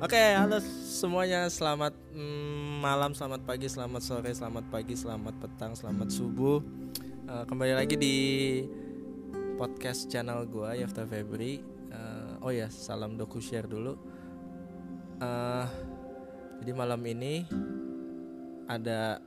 [0.00, 0.56] Oke, halo
[0.88, 1.44] semuanya.
[1.52, 6.64] Selamat mm, malam, selamat pagi, selamat sore, selamat pagi, selamat petang, selamat subuh.
[7.28, 8.16] Eh, kembali lagi di
[9.60, 11.60] podcast channel gua Yafta Febri.
[11.92, 13.92] Eh, oh ya, salam doku share dulu.
[15.20, 15.66] Eh,
[16.64, 17.44] jadi malam ini
[18.72, 19.20] ada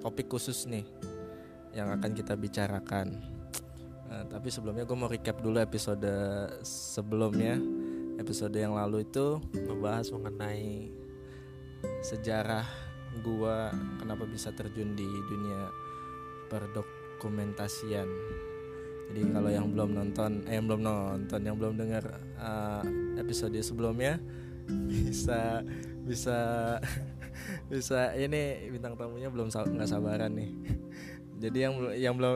[0.00, 0.88] topik khusus nih
[1.76, 3.20] yang akan kita bicarakan.
[4.08, 6.08] Eh, tapi sebelumnya gue mau recap dulu episode
[6.64, 7.60] sebelumnya.
[8.14, 10.90] Episode yang lalu itu ngebahas mengenai
[12.00, 12.64] sejarah
[13.22, 15.70] gua kenapa bisa terjun di dunia
[16.50, 18.08] perdokumentasian.
[19.12, 22.04] Jadi kalau yang belum nonton, eh yang belum nonton, yang belum dengar
[22.40, 22.82] eh,
[23.20, 24.18] episode sebelumnya
[24.88, 25.60] bisa
[26.04, 26.38] bisa
[27.72, 30.50] bisa ini bintang tamunya belum nggak sabaran nih.
[31.42, 32.34] Jadi yang yang belum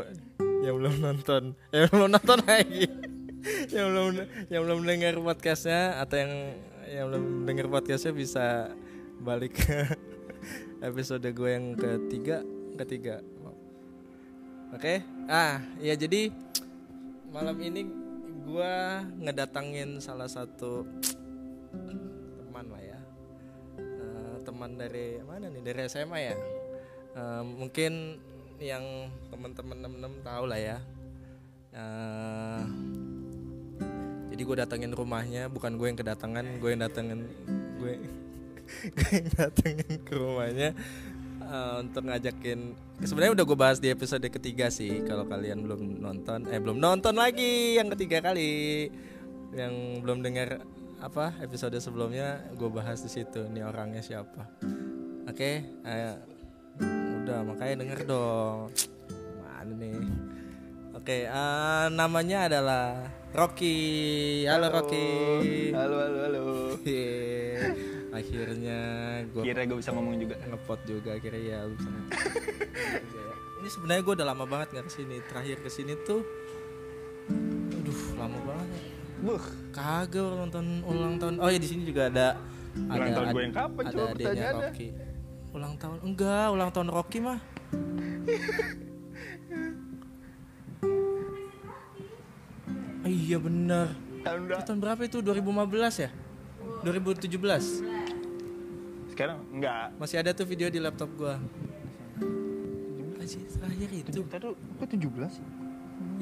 [0.62, 2.84] yang belum nonton, yang belum nonton lagi,
[3.75, 4.09] yang belum
[4.52, 6.32] yang belum dengar podcastnya atau yang
[6.88, 8.46] yang belum dengar podcastnya bisa
[9.21, 9.85] balik ke
[10.88, 12.43] episode gue yang ketiga
[12.79, 13.21] ketiga.
[14.69, 15.01] Oke,
[15.32, 16.29] ah ya jadi
[17.32, 17.88] malam ini
[18.45, 18.74] gue
[19.24, 20.85] ngedatangin salah satu
[22.37, 23.01] teman lah ya,
[23.79, 26.37] Eh, teman dari mana nih dari SMA ya.
[27.16, 28.19] Eh, mungkin
[28.59, 30.79] yang teman-teman temen tahu lah ya.
[31.73, 32.63] Eh,
[34.39, 37.27] jadi gue datengin rumahnya, bukan gue yang kedatangan, gue yang datengin
[37.83, 37.93] gue,
[38.95, 40.79] gue yang datengin ke rumahnya
[41.43, 42.79] eh, untuk ngajakin.
[43.03, 47.19] Sebenarnya udah gue bahas di episode ketiga sih, kalau kalian belum nonton, eh belum nonton
[47.19, 48.87] lagi yang ketiga kali,
[49.59, 50.63] yang belum dengar
[51.03, 53.43] apa episode sebelumnya, gue bahas di situ.
[53.51, 54.47] Nih orangnya siapa?
[55.27, 56.15] Oke, eh,
[57.27, 58.71] udah makanya denger dong.
[59.43, 59.99] Mana nih?
[60.95, 63.76] Oke, eh, namanya adalah Rocky.
[64.48, 65.06] Halo, Rocky.
[65.76, 66.44] Halo halo halo.
[66.81, 67.76] Yeay.
[68.19, 68.81] Akhirnya
[69.31, 70.34] gue Kira gue bisa ngomong juga.
[70.41, 71.91] ngepot juga akhirnya ya lu bisa.
[73.60, 75.16] Ini sebenarnya gue udah lama banget nggak ke sini.
[75.28, 76.25] Terakhir ke sini tuh,
[77.78, 78.80] aduh lama banget.
[79.19, 81.34] Buh, Kagak ulang tahun ulang tahun.
[81.38, 82.41] Oh ya di sini juga ada
[82.78, 84.69] Ulang tahun gue yang kapan, Ada pertanyaannya?
[84.72, 84.88] Rocky.
[85.53, 87.38] Ulang tahun enggak, ulang tahun Rocky mah.
[93.08, 93.88] iya bener
[94.22, 94.41] tahun.
[94.52, 95.19] Itu tahun berapa itu?
[95.24, 96.10] 2015 ya?
[96.84, 97.82] 2017
[99.10, 99.91] Sekarang enggak.
[99.98, 101.41] Masih ada tuh video di laptop gua
[103.18, 105.02] Masih terakhir itu Tadi kok 17?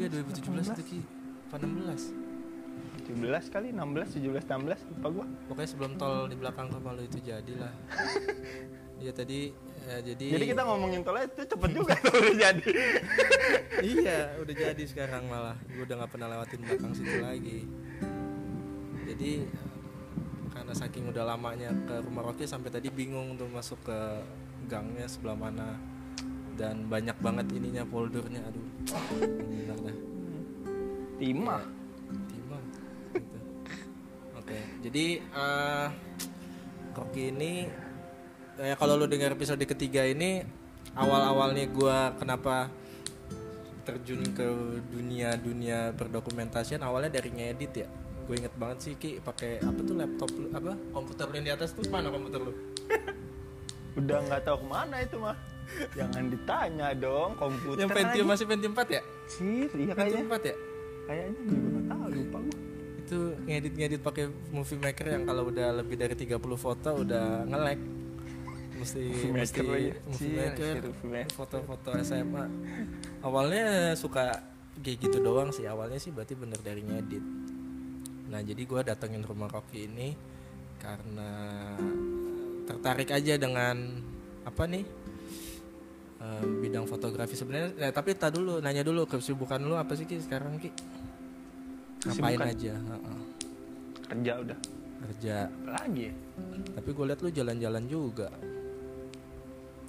[0.01, 1.01] Iya 2017 itu Ki
[1.51, 2.25] Apa 16
[3.07, 5.27] 17 kali 16 17 16 lupa gua.
[5.47, 7.71] Pokoknya sebelum tol di belakang rumah lu itu jadilah
[9.03, 9.53] Iya tadi
[9.87, 11.95] ya, jadi Jadi kita ngomongin tolnya itu cepet juga.
[12.03, 12.71] Tuh udah jadi.
[13.83, 15.57] Iya udah jadi sekarang malah.
[15.71, 17.59] Gue udah gak pernah lewatin belakang situ lagi.
[19.07, 19.33] Jadi
[20.57, 23.99] Karena saking udah lamanya ke rumah Rocky Sampai tadi bingung untuk masuk ke
[24.67, 25.79] gangnya sebelah mana.
[26.57, 28.43] Dan banyak banget ininya foldernya.
[28.49, 28.67] Aduh
[29.47, 29.97] benar dah.
[31.21, 31.65] Timah.
[32.33, 32.63] Timah.
[33.13, 33.39] Gitu.
[34.37, 35.89] Oke, jadi eh
[36.97, 37.69] Rocky ini
[38.61, 40.45] eh, kalau lu dengar episode ketiga ini
[40.97, 42.73] awal-awalnya gua kenapa
[43.87, 44.47] terjun ke
[44.91, 47.89] dunia dunia perdokumentasian awalnya dari ngedit ya.
[48.27, 51.55] Gue inget banget sih Ki pakai apa tuh laptop lu apa komputer lu yang di
[51.55, 52.53] atas tuh mana komputer lu?
[54.03, 55.39] Udah nggak tahu ke mana itu mah.
[55.95, 57.87] Jangan ditanya dong komputer.
[57.87, 59.03] yang Pentium masih Pentium 4 ya?
[59.31, 60.43] Sih, iya Pentium kayaknya.
[60.43, 60.57] 4 ya?
[61.07, 62.59] Kayaknya juga nggak tahu lupa gua.
[63.07, 67.79] itu ngedit-ngedit pakai movie maker yang kalau udah lebih dari 30 foto udah nge-lag
[68.77, 69.03] mesti
[69.35, 69.61] mesti.
[69.63, 69.65] maker
[70.07, 70.75] movie maker.
[71.33, 72.45] foto-foto SMA
[73.21, 74.41] awalnya suka
[74.77, 75.65] kayak gitu doang sih.
[75.65, 77.25] Awalnya sih berarti bener dari ngedit.
[78.29, 80.13] Nah jadi gua datengin rumah Rocky ini
[80.77, 81.31] karena
[82.69, 84.05] tertarik aja dengan
[84.45, 84.85] apa nih?
[86.61, 87.89] Bidang fotografi sebenarnya.
[87.89, 90.69] Eh, tapi tak dulu nanya dulu kesibukan lu apa sih ki sekarang ki?
[92.05, 92.47] Ngapain Kesibukan?
[92.51, 92.75] aja?
[92.77, 93.19] Heeh.
[94.07, 94.59] Kerja udah.
[94.97, 95.37] kerja.
[95.47, 96.09] Apa lagi?
[96.09, 96.13] Ya?
[96.73, 98.29] tapi gue liat lu jalan-jalan juga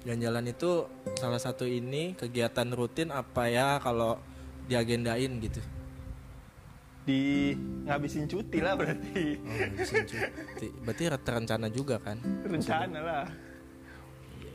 [0.00, 0.70] jalan-jalan itu
[1.14, 4.18] salah satu ini kegiatan rutin apa ya kalau
[4.64, 5.60] diagendain gitu
[7.02, 9.40] Di ngabisin cuti lah berarti.
[9.40, 13.26] oh, ngabisin cuti berarti terencana juga kan Rencana lah.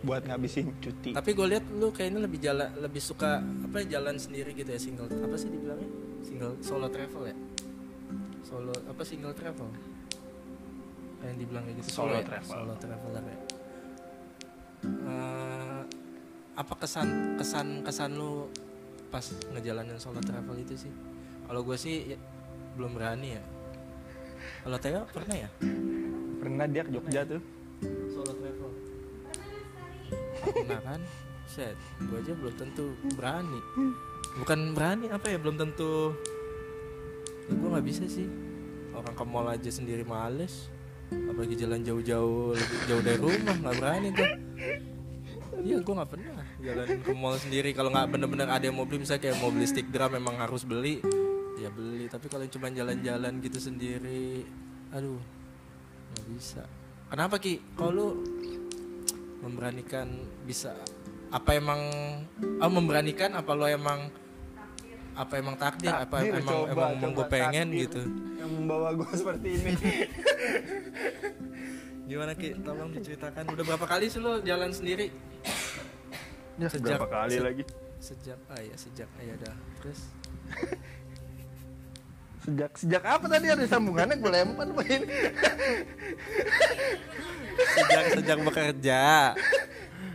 [0.01, 1.12] Buat ngabisin cuti.
[1.12, 4.78] tapi gue liat lu kayaknya lebih jalan lebih suka apa ya, jalan sendiri gitu ya
[4.78, 5.90] single apa sih dibilangnya
[6.22, 7.36] single solo travel ya
[8.44, 9.68] solo apa single travel
[11.24, 12.24] yang dibilang kayak gitu Solo ya?
[12.24, 12.51] travel.
[12.54, 13.38] solo traveler ya
[14.84, 15.32] Eh,
[16.53, 18.45] apa kesan kesan kesan lu
[19.09, 20.94] pas ngejalanin solo travel itu sih?
[21.50, 22.17] Kalau gue sih ya,
[22.77, 23.44] belum berani ya.
[24.65, 25.50] Kalau Teo pernah ya?
[26.38, 27.41] Pernah dia ke Jogja tuh.
[28.13, 28.71] Solo travel.
[30.69, 31.01] Nah kan?
[31.50, 32.85] Set gue aja belum tentu
[33.17, 33.59] berani.
[34.38, 36.13] Bukan berani apa ya belum tentu.
[37.49, 38.29] Ya gue nggak bisa sih.
[38.94, 40.69] Orang ke mall aja sendiri males.
[41.09, 44.29] Apalagi jalan jauh-jauh lebih jauh dari rumah nggak berani gue
[45.61, 47.75] Iya gue nggak pernah jalan ke mall sendiri.
[47.75, 50.63] Kalau nggak bener-bener ada yang mau beli misalnya kayak mau beli stick drum memang harus
[50.63, 51.04] beli
[51.60, 52.07] ya beli.
[52.07, 54.48] Tapi kalau cuma jalan-jalan gitu sendiri
[54.95, 55.19] aduh
[56.15, 56.63] nggak bisa.
[57.12, 57.60] Kenapa ki?
[57.75, 58.07] Kalau lu
[59.44, 60.07] memberanikan
[60.48, 60.71] bisa
[61.33, 61.81] apa emang
[62.39, 64.07] oh memberanikan apa lo emang
[65.13, 68.01] apa emang takdir, apa Takdir, emang coba, emang, coba, gue pengen gitu?
[68.42, 69.74] yang membawa gue seperti ini.
[72.09, 72.50] Gimana ki?
[72.66, 73.45] Tolong diceritakan.
[73.54, 75.13] Udah berapa kali sih lo jalan sendiri
[76.55, 77.63] ya Sejak- berapa kali se- lagi?
[77.97, 79.55] sejak ah ya sejak ah ya dah.
[79.79, 80.00] Terus?
[82.44, 84.19] Sejak sejak apa tadi ada sambungannya?
[84.19, 85.07] Gue lempar apa ini.
[87.73, 89.01] Sejak sejak bekerja.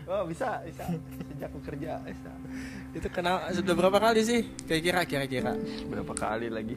[0.04, 0.84] Oh bisa bisa.
[1.32, 2.32] Sejak bekerja bisa.
[2.92, 4.40] Itu kenal sudah berapa kali sih?
[4.64, 5.52] Kira-kira kira-kira.
[5.84, 6.76] Berapa kali lagi?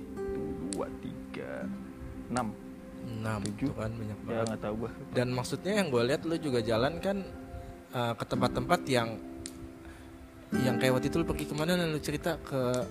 [0.72, 1.68] Dua tiga
[2.28, 2.56] enam.
[3.02, 3.72] Enam Tujuh.
[3.74, 4.46] kan banyak ya banget.
[4.48, 7.18] nggak tahu gue dan maksudnya yang gue lihat lu juga jalan kan
[7.92, 9.18] uh, ke tempat-tempat yang
[10.52, 12.84] yang kayak waktu itu lu pergi ke mana lu cerita ke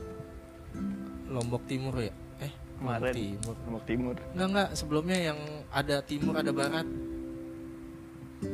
[1.28, 2.12] Lombok Timur ya?
[2.40, 3.14] Eh Lombok kemarin.
[3.14, 3.54] Timur?
[3.68, 4.14] Lombok Timur.
[4.32, 4.68] Enggak enggak.
[4.72, 6.86] Sebelumnya yang ada timur ada barat.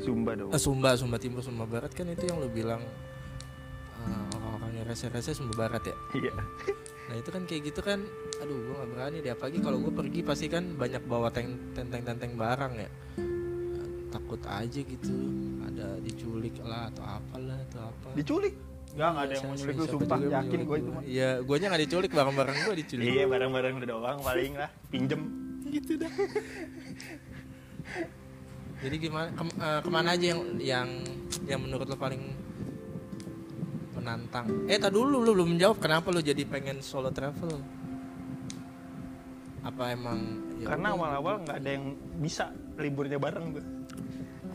[0.03, 0.50] Sumba dong.
[0.50, 1.94] Eh, Sumba Sumba Timur Sumba Barat.
[1.94, 2.82] Kan itu yang lu bilang
[4.03, 5.97] uh, orang-orang yang rese-rese Sumba Barat ya?
[6.19, 6.35] Iya.
[7.06, 8.03] Nah itu kan kayak gitu kan,
[8.43, 9.31] aduh gue nggak berani deh.
[9.31, 12.91] Apalagi kalau gue pergi pasti kan banyak bawa teng- tenteng-tenteng barang ya.
[14.11, 15.17] Takut aja gitu,
[15.62, 18.08] ada diculik lah atau apalah atau apa.
[18.19, 18.58] diculik
[18.96, 21.66] nggak nggak ada yang mau nyulik lu sumpah yakin menyulik gue itu Iya, gue nya
[21.69, 23.04] nggak diculik barang-barang gue diculik.
[23.06, 25.20] iya barang-barang udah doang paling lah pinjem
[25.66, 26.12] gitu dah.
[28.76, 30.88] Jadi gimana kem- eh, ke mana aja yang yang
[31.44, 32.22] yang menurut lo paling
[33.93, 34.46] menantang?
[34.64, 37.52] Eh, tadi dulu lu belum menjawab kenapa lu jadi pengen solo travel?
[39.60, 40.19] Apa emang
[40.56, 41.84] ya karena awal-awal nggak ada yang
[42.16, 43.66] bisa liburnya bareng tuh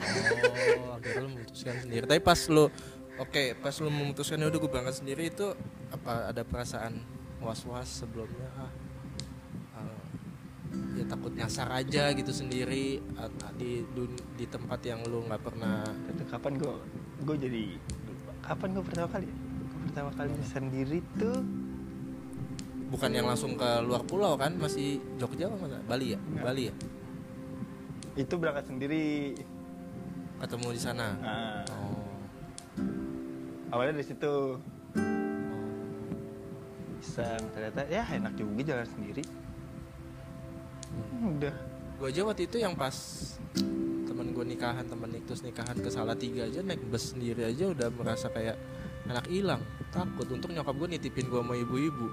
[0.01, 2.01] Oh, akhirnya lu memutuskan sendiri.
[2.03, 2.73] Tapi pas lu
[3.19, 5.51] oke, pas lu memutuskan "Ya udah gue berangkat sendiri itu
[5.91, 7.03] apa ada perasaan
[7.41, 8.71] was-was sebelumnya ah,
[9.75, 10.03] ah,
[10.95, 13.01] ya takut nyasar aja gitu sendiri
[13.57, 13.83] di
[14.37, 15.83] di tempat yang lu nggak pernah?
[16.07, 16.75] Itu kapan gue
[17.25, 17.63] gue jadi
[18.45, 19.27] kapan gue pertama kali?
[19.27, 21.39] Gue pertama kali sendiri tuh?
[22.91, 24.51] Bukan yang langsung ke luar pulau kan?
[24.59, 25.79] Masih Jogja apa mana?
[25.87, 26.19] Bali ya?
[26.19, 26.43] Enggak.
[26.43, 26.73] Bali ya?
[28.19, 29.31] Itu berangkat sendiri.
[30.43, 31.07] Ketemu di sana?
[31.21, 31.80] Nah, oh,
[33.71, 34.59] awalnya dari situ.
[37.01, 39.23] Iseng ternyata ya enak juga jalan sendiri.
[40.91, 41.55] Hmm, udah.
[41.97, 42.93] Gue aja waktu itu yang pas
[44.05, 48.29] temen gue nikahan temen Niktus nikahan ke Salatiga aja naik bus sendiri aja udah merasa
[48.29, 48.59] kayak
[49.09, 49.63] anak hilang.
[49.89, 52.07] Takut untuk nyokap gue nitipin gue sama ibu-ibu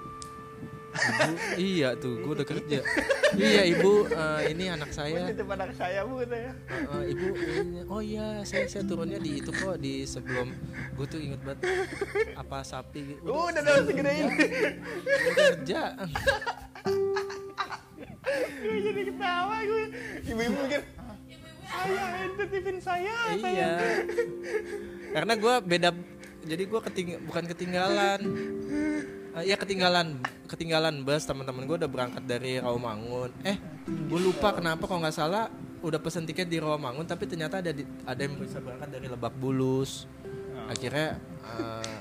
[0.89, 2.79] Ibu, iya tuh gue udah kerja.
[3.29, 5.29] Iya ibu eh, ini anak saya.
[5.29, 6.49] Itu anak saya bu saya.
[6.49, 10.49] Eh, eh, ibu ini- oh iya saya saya turunnya di itu kok di sebelum
[10.97, 11.61] gue tuh inget banget
[12.33, 13.15] apa sapi.
[13.15, 14.35] Gitu udah dalam segede ini.
[15.29, 15.81] Udah kerja.
[18.59, 19.83] Gue jadi ketawa gue
[20.25, 20.81] ibu-ibu mikir
[21.69, 23.45] saya tipin saya saya.
[23.45, 23.73] Iya
[25.09, 25.89] karena gue beda
[26.39, 28.19] jadi gue keting bukan ketinggalan
[29.39, 30.19] Eh, Iya ketinggalan
[30.51, 31.23] ketinggalan bus.
[31.23, 33.31] Teman-teman gue udah berangkat dari Rawamangun.
[33.47, 33.55] Eh
[33.87, 35.47] gue lupa kenapa kalau nggak salah
[35.79, 39.33] udah pesen tiket di Rawamangun tapi ternyata ada di, ada yang bisa berangkat dari Lebak
[39.39, 40.03] Bulus.
[40.67, 41.15] Akhirnya
[41.55, 41.95] eh,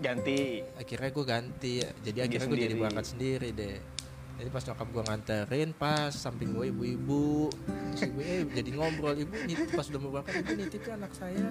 [0.00, 0.64] ganti.
[0.80, 1.74] akhirnya gue ganti.
[1.84, 3.99] Jadi akhirnya gue jadi berangkat sendiri deh
[4.40, 7.52] jadi pas nyokap gue nganterin pas samping gue ibu-ibu
[7.92, 9.76] ibu eh, jadi ngobrol ibu nitip.
[9.76, 11.46] Pas udah mau berangkat ibu nitipnya anak saya.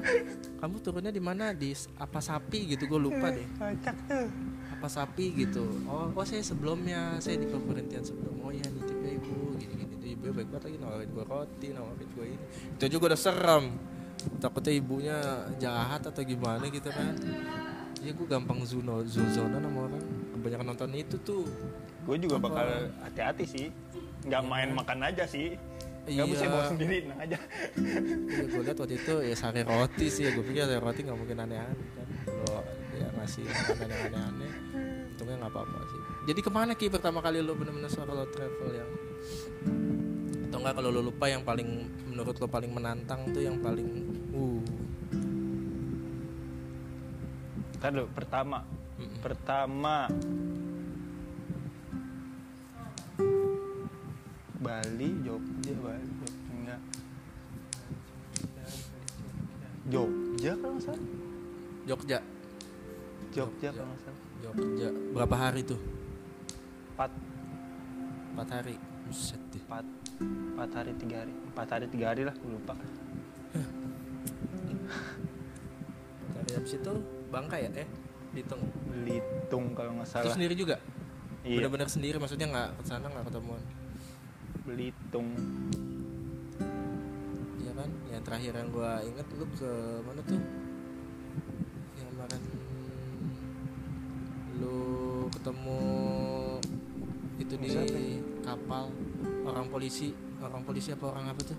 [0.58, 1.54] Kamu turunnya di mana?
[1.54, 3.46] Di apa sapi gitu gue lupa deh.
[3.60, 4.28] kocak tuh.
[4.74, 5.62] Apa sapi gitu.
[5.86, 8.42] Oh oh saya sebelumnya saya di pemberhentian sebelum.
[8.42, 9.54] Oh ya nitipnya ibu.
[9.62, 12.46] Gini gini tuh ibu baik banget lagi nawarin gue roti nawarin gue ini.
[12.74, 13.66] Itu juga udah serem.
[14.42, 15.18] Takutnya ibunya
[15.62, 17.14] jahat atau gimana gitu kan.
[18.02, 20.04] Ya gue gampang zuno zuzona sama orang.
[20.34, 21.44] Kebanyakan nonton itu tuh
[22.10, 23.66] gue juga bakal hati-hati sih.
[24.26, 25.54] Nggak main makan aja sih.
[26.10, 26.26] Iya.
[26.26, 27.38] nggak bisa bawa sendiri tenang aja.
[27.78, 30.30] Iya gue liat waktu itu ya sari roti sih ya.
[30.34, 32.08] Gue pikir sari roti nggak mungkin aneh-aneh kan.
[32.26, 34.52] Kalau dia ngasih makanan yang aneh-aneh
[35.14, 36.02] untungnya nggak apa-apa sih.
[36.34, 38.90] Jadi ke mana ki pertama kali lo bener-bener solo travel yang
[40.50, 41.70] atau enggak kalau lo lupa yang paling
[42.10, 43.86] menurut lo paling menantang tuh yang paling
[44.34, 44.62] uh.
[47.78, 48.66] Kan lo pertama.
[49.00, 49.24] Mm-mm.
[49.24, 50.12] pertama
[54.60, 56.36] Bali Jogja Bali Jogja.
[56.52, 56.80] Enggak
[59.90, 61.04] Jogja kalau nggak salah.
[61.88, 62.20] Jogja.
[63.34, 64.22] Jogja kalau nggak salah.
[64.44, 64.90] Jogja.
[65.16, 65.80] Berapa hari tuh?
[66.94, 67.12] Empat.
[68.36, 68.76] Empat hari.
[69.08, 69.64] Buset deh.
[69.64, 69.86] empat.
[70.20, 71.34] Empat hari tiga hari.
[71.34, 72.76] Empat hari tiga hari lah gue lupa.
[76.36, 76.94] Hari habis itu
[77.32, 77.72] Bangka ya?
[77.74, 77.88] Eh
[78.36, 78.62] Ditung
[78.92, 80.76] Belitung kalau nggak itu salah sendiri juga?
[81.48, 81.64] Iya.
[81.64, 83.64] Benar-benar sendiri maksudnya nggak ke sana nggak ketemuan
[84.70, 85.28] Belitung.
[87.58, 87.90] Iya kan?
[88.08, 89.72] Yang terakhir yang gua inget lu ke
[90.06, 90.38] mana tuh?
[91.98, 92.42] Yang kemarin
[94.60, 94.78] lu
[95.32, 95.80] ketemu
[97.40, 97.98] itu di Siapa?
[98.46, 98.94] kapal
[99.42, 100.14] orang polisi.
[100.40, 101.58] Orang polisi apa orang apa tuh?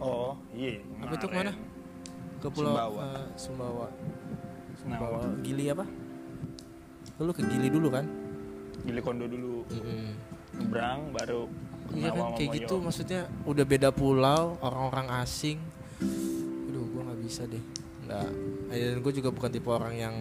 [0.00, 1.54] Oh iya Apa itu kemarin.
[2.40, 3.00] ke pulau Sumbawa.
[3.06, 3.86] eh, Sumbawa.
[4.74, 5.20] Sumbawa.
[5.40, 5.84] Gili apa?
[7.16, 8.04] Lu ke Gili dulu kan?
[8.82, 9.62] Gili Kondo dulu.
[9.70, 10.18] Mm-mm.
[10.50, 11.46] nyebrang baru
[11.90, 12.58] Iya kan kayak Moyo.
[12.62, 15.58] gitu maksudnya udah beda pulau orang-orang asing.
[16.70, 17.62] Aduh gua nggak bisa deh.
[18.06, 18.30] Nggak.
[18.70, 20.14] Dan gue juga bukan tipe orang yang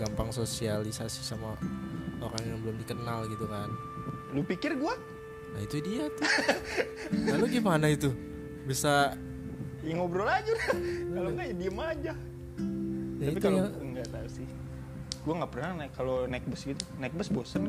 [0.00, 1.54] gampang sosialisasi sama
[2.24, 3.68] orang yang belum dikenal gitu kan.
[4.32, 4.96] lu pikir gua
[5.52, 6.24] Nah itu dia tuh.
[7.36, 8.08] Lalu gimana itu?
[8.64, 9.12] Bisa
[9.82, 10.68] ya ngobrol aja udah
[11.10, 12.12] kalau nggak ya diem aja
[13.18, 13.82] ya tapi kalau ya.
[13.82, 14.46] nggak tahu sih
[15.22, 17.62] gua nggak pernah naik kalau naik bus gitu naik bus bosen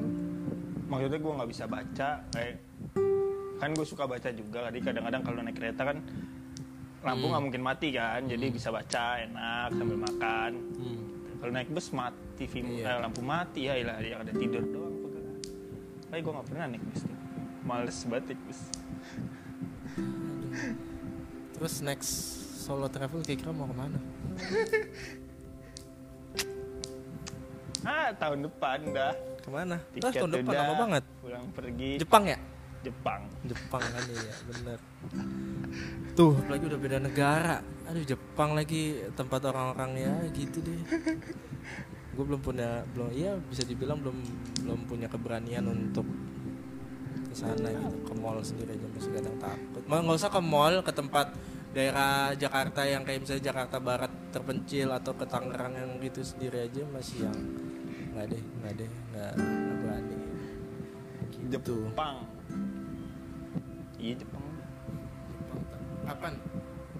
[0.86, 2.56] maksudnya gua nggak bisa baca kayak
[3.64, 5.98] kan gue suka baca juga jadi kadang-kadang kalau naik kereta kan
[7.02, 11.00] lampu nggak mungkin mati kan jadi bisa baca enak sambil makan Hmm.
[11.38, 12.86] kalau naik bus mati TV Iya.
[12.86, 15.24] eh, lampu mati ya ilah yang ada tidur doang pegel.
[16.06, 17.18] tapi gue nggak pernah naik bus tuh
[17.64, 18.60] males banget naik bus
[21.54, 22.10] Terus next
[22.60, 23.96] solo travel kira-kira mau ke mana?
[27.86, 29.76] ah tahun depan dah Ke mana?
[29.76, 31.04] Ah, tiket tahun depan udah lama banget.
[31.20, 32.38] pulang pergi Jepang ya?
[32.84, 33.22] Jepang.
[33.48, 34.80] Jepang kan iya bener.
[36.18, 37.58] Tuh apalagi udah beda negara.
[37.88, 40.80] Aduh Jepang lagi tempat orang-orang ya gitu deh.
[42.16, 44.18] Gue belum punya belum Iya bisa dibilang belum
[44.62, 46.06] belum punya keberanian untuk
[47.32, 47.98] ke sana gitu.
[48.06, 49.82] Ke mall sendiri aja masih kadang takut.
[49.90, 51.28] Mau nggak usah ke mall ke tempat
[51.74, 56.86] daerah Jakarta yang kayak misalnya Jakarta Barat terpencil atau ke Tangerang yang gitu sendiri aja
[56.94, 57.40] masih yang
[58.14, 60.18] nggak deh nggak deh nggak nggak berani.
[61.50, 61.76] Gitu.
[61.90, 62.30] Jepang
[64.04, 64.44] iya Jepang
[66.04, 66.36] Kapan?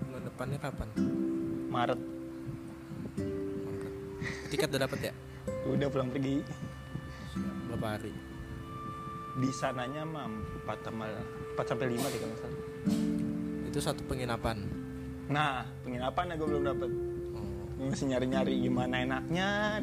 [0.02, 0.88] Bulan depannya kapan?
[1.68, 2.00] Maret
[3.62, 3.94] Maret.
[4.48, 5.14] Tiket udah dapet ya?
[5.66, 6.40] udah pulang pergi
[7.68, 8.14] Berapa hari?
[9.34, 10.30] di sananya mah
[10.62, 11.10] 4 sama
[11.58, 12.62] 4 sampai 5 deh kalau salah
[13.66, 14.62] Itu satu penginapan.
[15.26, 16.90] nah penginapan ya gue belum dapet
[17.34, 19.82] Oh, masih nyari-nyari gimana enaknya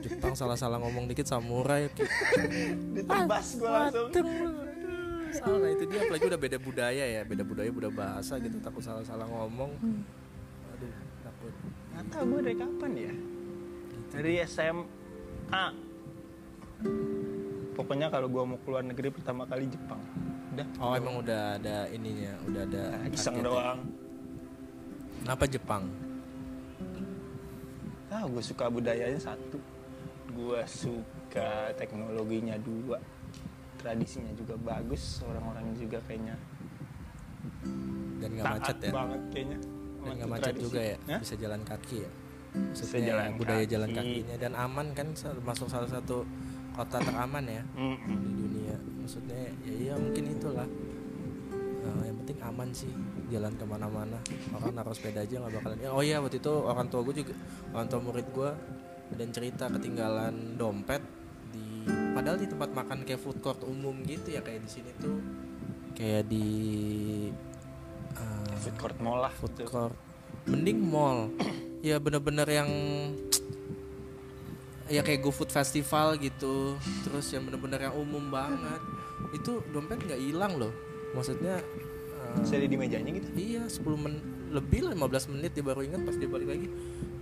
[0.00, 1.92] Jepang salah-salah ngomong dikit samurai.
[2.96, 4.08] ditebas gue langsung
[5.30, 9.26] Salah itu dia apalagi udah beda budaya ya, beda budaya, beda bahasa gitu takut salah-salah
[9.26, 9.70] ngomong.
[10.74, 11.52] Aduh, takut.
[11.94, 13.14] nggak tahu gue dari kapan ya.
[14.10, 15.64] Dari SMA
[17.80, 20.02] pokoknya kalau gue mau keluar negeri pertama kali Jepang.
[20.50, 20.66] Udah.
[20.82, 23.80] Oh, emang udah ada ininya, udah ada Nah, iseng doang.
[25.24, 25.84] Kenapa Jepang?
[28.10, 29.62] ah gue suka budayanya satu.
[30.34, 32.98] Gue suka teknologinya dua
[33.80, 36.36] tradisinya juga bagus orang-orangnya juga kayaknya
[38.20, 38.92] Dan nggak taat macet ya?
[38.92, 39.58] banget kayaknya
[40.00, 40.64] Dan nggak macet tradisi.
[40.64, 40.96] juga ya?
[41.08, 41.20] Hah?
[41.20, 42.10] Bisa jalan kaki ya?
[42.50, 43.72] Bisa Maksudnya jalan budaya kaki.
[43.72, 46.18] jalan kakinya dan aman kan termasuk salah satu
[46.70, 47.62] kota teraman ya
[48.04, 48.76] di dunia.
[48.98, 50.66] Maksudnya ya iya mungkin itulah.
[51.80, 52.90] Nah, yang penting aman sih
[53.28, 54.18] jalan ke mana-mana.
[54.50, 55.76] Orang naruh sepeda aja nggak bakalan.
[55.90, 57.34] Oh iya waktu itu orang tua gue juga
[57.70, 58.50] orang tua murid gue
[59.10, 61.02] dan cerita ketinggalan dompet
[62.12, 65.18] padahal di tempat makan kayak food court umum gitu ya kayak di sini tuh.
[65.94, 66.46] Kayak di
[68.16, 69.68] uh, food court mall lah food gitu.
[69.68, 69.96] court.
[70.48, 71.28] Mending mall.
[71.80, 72.68] Ya bener-bener yang
[74.84, 76.76] ya kayak GoFood Festival gitu.
[77.08, 78.84] Terus yang bener-bener yang umum banget.
[79.32, 80.76] Itu dompet nggak hilang loh.
[81.16, 83.32] Maksudnya eh, Bisa ada di mejanya gitu?
[83.32, 84.20] iya 10 men
[84.52, 86.68] lebih lah 15 menit dia baru ingat pas dia balik lagi.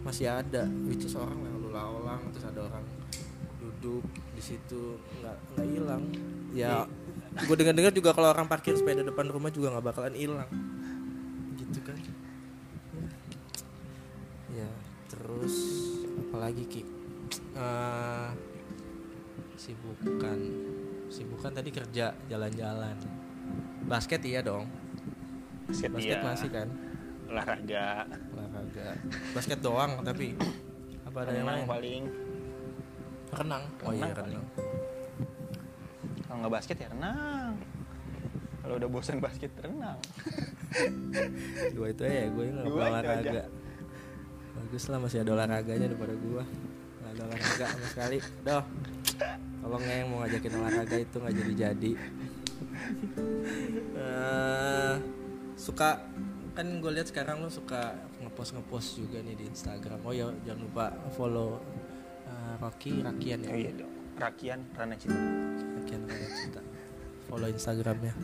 [0.03, 2.83] Masih ada which is orang yang lalu lalang terus ada orang
[3.79, 4.03] duduk
[4.35, 6.03] di situ nggak nggak hilang.
[6.51, 6.83] Ya
[7.39, 10.51] gue dengar dengar juga kalau orang parkir sepeda depan rumah juga nggak bakalan hilang.
[11.55, 11.99] Gitu kan?
[14.51, 14.71] Ya
[15.07, 15.55] terus
[16.29, 16.83] apalagi ki?
[17.55, 18.31] Eh,
[19.55, 20.39] sibukan.
[21.09, 22.99] Sibukan tadi kerja jalan-jalan.
[23.87, 24.67] Basket iya dong.
[25.71, 26.27] Basket, basket iya.
[26.27, 26.69] masih kan?
[27.31, 27.87] Olahraga.
[28.35, 28.89] Olahraga.
[29.33, 30.35] Basket doang tapi
[31.09, 31.65] apa ada yang lain?
[31.65, 32.03] paling
[33.33, 33.65] renang.
[33.85, 34.47] Oh iya Renang
[36.39, 37.53] kalau nggak basket ya renang.
[38.63, 39.99] Kalau udah bosan basket renang.
[41.75, 43.43] Dua itu aja ya gue nggak olahraga.
[44.55, 46.47] Bagus lah masih ada olahraganya daripada gua.
[47.03, 48.19] Nggak ada olahraga sama sekali.
[48.47, 48.65] Doh
[49.59, 51.93] tolong ya yang mau ngajakin olahraga itu nggak jadi jadi
[53.99, 54.95] Eh,
[55.59, 55.99] suka
[56.55, 59.99] kan gue lihat sekarang lu suka ngepost ngepost juga nih di Instagram.
[60.07, 60.87] Oh ya jangan lupa
[61.19, 61.59] follow
[62.49, 63.51] eh, Rocky Rakian ya?
[63.53, 63.93] Oh iya dong.
[64.17, 65.21] Rakian Rana Cinta.
[65.79, 66.61] Rakian Rana Cinta.
[67.29, 68.15] Follow Instagramnya.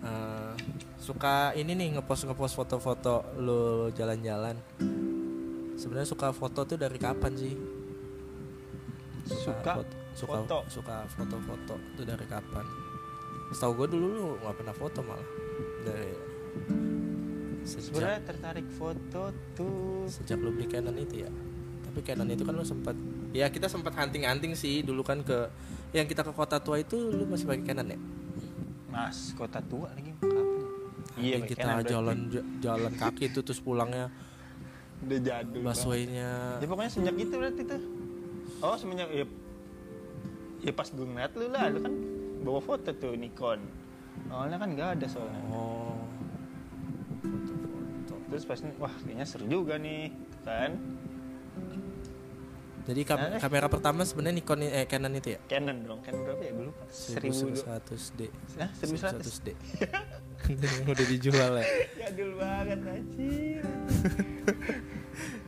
[0.00, 0.52] Eh,
[0.96, 4.56] suka ini nih ngepost ngepost foto-foto lu jalan-jalan.
[5.76, 7.52] Sebenarnya suka foto tuh dari kapan sih?
[9.28, 10.58] Suka foto, suka foto.
[10.72, 12.64] suka foto-foto tuh dari kapan?
[13.52, 15.28] Setahu gue dulu lu nggak pernah foto malah.
[15.84, 16.12] Dari
[17.64, 20.08] sejak sebenarnya tertarik foto tuh.
[20.08, 21.30] sejak lu beli Canon itu ya.
[21.84, 22.96] Tapi Canon itu kan lu sempat
[23.30, 25.46] ya kita sempat hunting-hunting sih dulu kan ke
[25.94, 27.98] yang kita ke kota tua itu lu masih pakai Canon ya?
[28.90, 30.10] Mas kota tua lagi.
[30.18, 30.46] Kapan
[31.18, 31.90] iya kita Canon berarti.
[31.90, 32.18] jalan
[32.62, 34.10] jalan kaki itu terus pulangnya
[35.00, 35.76] udah jadul banget.
[35.80, 36.30] busway-nya.
[36.60, 37.82] Ya pokoknya semenjak itu berarti tuh.
[38.60, 39.24] Oh semenjak ya,
[40.60, 41.94] ya pas gue ngeliat lu lah lu kan
[42.44, 43.60] bawa foto tuh Nikon.
[44.28, 45.40] Awalnya kan nggak ada soalnya.
[45.48, 45.96] Oh.
[47.24, 48.14] Foto-foto.
[48.28, 50.12] Terus pas wah kayaknya seru juga nih
[50.44, 50.76] kan
[52.90, 53.40] jadi kam- Nah, eh.
[53.40, 55.40] kamera pertama sebenarnya Nikon eh Canon itu ya?
[55.46, 56.52] Canon dong Canon berapa ya?
[56.52, 56.84] Gue lupa.
[56.86, 58.20] Seribu 1100D
[58.56, 59.48] Hah, 1100 D.
[60.90, 61.64] Udah dijual ya?
[62.00, 63.62] Jadul banget anjir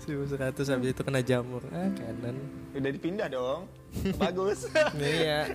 [0.03, 0.35] 1100
[0.69, 1.63] habis itu kena jamur.
[1.71, 2.37] Ah Canon.
[2.73, 3.71] Udah dipindah dong.
[4.17, 4.67] Bagus.
[4.97, 5.47] Iya.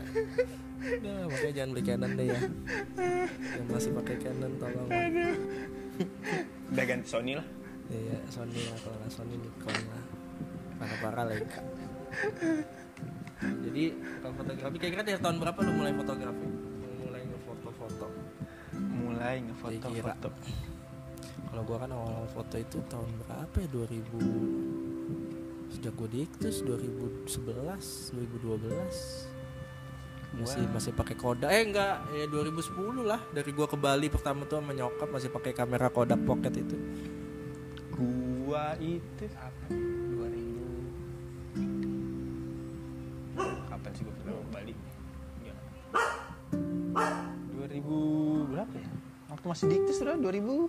[0.78, 2.40] Udah, makanya jangan beli Canon deh ya.
[3.54, 4.88] Yang masih pakai Canon tolong.
[6.68, 7.48] Udah ganti Sony lah.
[7.88, 10.04] Iya Sony lah kalau nggak Sony Nikon lah.
[10.78, 11.62] Parah parah Leica
[13.68, 13.84] jadi
[14.24, 16.48] kalau fotografi kira-kira dari tahun berapa lu mulai fotografi?
[17.06, 18.08] Mulai ngefoto-foto.
[18.78, 20.14] Mulai ngefoto Kira-kira.
[20.18, 20.30] foto
[21.48, 23.68] kalau gua kan awal foto itu tahun berapa ya?
[23.72, 29.32] 2000 sejak gua di Iktus 2011 2012
[30.38, 30.72] masih Wah.
[30.76, 31.50] masih pakai Kodak.
[31.50, 32.04] Eh enggak.
[32.14, 33.24] Ya 2010 lah.
[33.32, 36.76] Dari gua ke Bali pertama tuh sama nyokap masih pakai kamera Kodak Pocket itu.
[37.96, 40.07] Gua itu kapan
[43.78, 44.74] kapan sih gua pertama ke Bali.
[45.46, 45.54] Iya.
[47.54, 48.90] 2000 berapa ya?
[49.30, 50.66] Waktu masih diktis udah 2000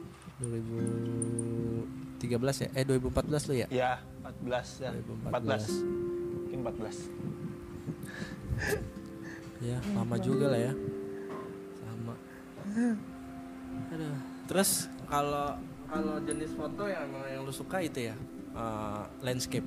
[2.21, 2.68] 2013 ya?
[2.77, 3.66] Eh 2014 lu ya?
[3.73, 3.92] Ya
[4.44, 4.92] 14 ya.
[4.92, 5.73] 14
[6.44, 7.09] mungkin 14
[9.73, 10.73] ya lama juga lah ya.
[11.81, 12.12] Sama
[13.88, 14.21] Aduh.
[14.44, 15.57] terus kalau
[15.88, 18.16] kalau jenis foto yang yang lu suka itu ya?
[18.53, 19.64] Eh, landscape.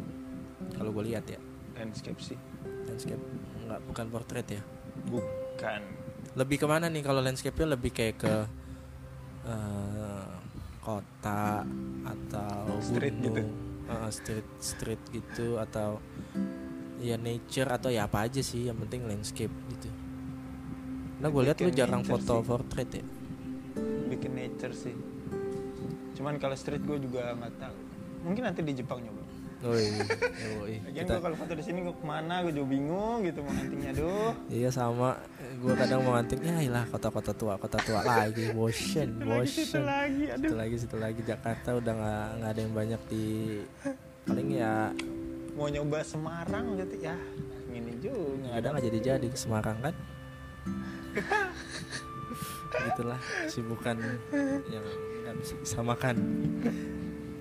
[0.78, 1.42] Kalau gue lihat ya.
[1.74, 2.38] Landscape sih
[2.92, 3.24] landscape
[3.66, 4.62] nggak bukan portrait ya
[5.08, 5.82] bukan
[6.36, 8.36] lebih ke mana nih kalau landscape-nya lebih kayak ke
[9.48, 10.32] eh,
[10.84, 11.64] kota
[12.04, 13.92] atau Street gunung, gitu.
[13.92, 16.04] eh, street street gitu atau
[17.00, 19.90] ya nature atau ya apa aja sih yang penting landscape gitu.
[21.24, 22.46] Nah gue lihat lu jarang foto sih.
[22.46, 23.06] portrait ya.
[24.12, 24.96] bikin nature sih
[26.20, 27.78] cuman kalau street gue juga nggak tahu
[28.28, 29.21] mungkin nanti di Jepang nyoba
[29.66, 29.86] Woi,
[30.58, 30.74] woi.
[30.82, 32.42] Lagian Kita- gue kalau foto di sini gue ke mana?
[32.42, 34.34] Gue juga bingung gitu mau huntingnya aduh.
[34.50, 39.46] Iya sama, gue kadang mau nganting ya ilah kota-kota tua, kota tua lagi, bosen, lagi
[39.46, 39.86] situ bosen.
[39.86, 41.20] lagi Situ aduh lagi, situ lagi.
[41.22, 43.26] Jakarta udah nggak nggak ada yang banyak di
[44.26, 44.74] paling ya
[45.54, 47.14] mau nyoba Semarang gitu ya?
[47.70, 48.58] Gini juga.
[48.58, 49.94] Ada nggak jadi jadi ke Semarang kan?
[52.72, 53.98] Gitulah sibukan
[54.68, 54.86] yang
[55.22, 56.16] nggak bisa disamakan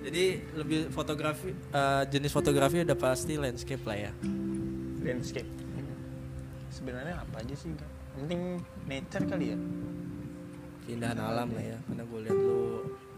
[0.01, 4.11] jadi lebih fotografi eh, jenis fotografi udah pasti landscape lah ya.
[5.01, 5.49] Landscape.
[6.73, 7.91] Sebenarnya apa aja sih Kak?
[8.17, 8.57] Penting
[8.89, 9.57] nature kali ya?
[10.89, 11.77] Keindahan alam lah ya.
[11.85, 12.61] Karena gue lihat lu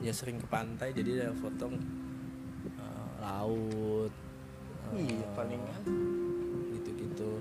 [0.03, 4.11] ya sering ke pantai jadi ada foto eh, laut
[4.91, 5.83] eh, iya palingan
[6.75, 7.39] gitu-gitu.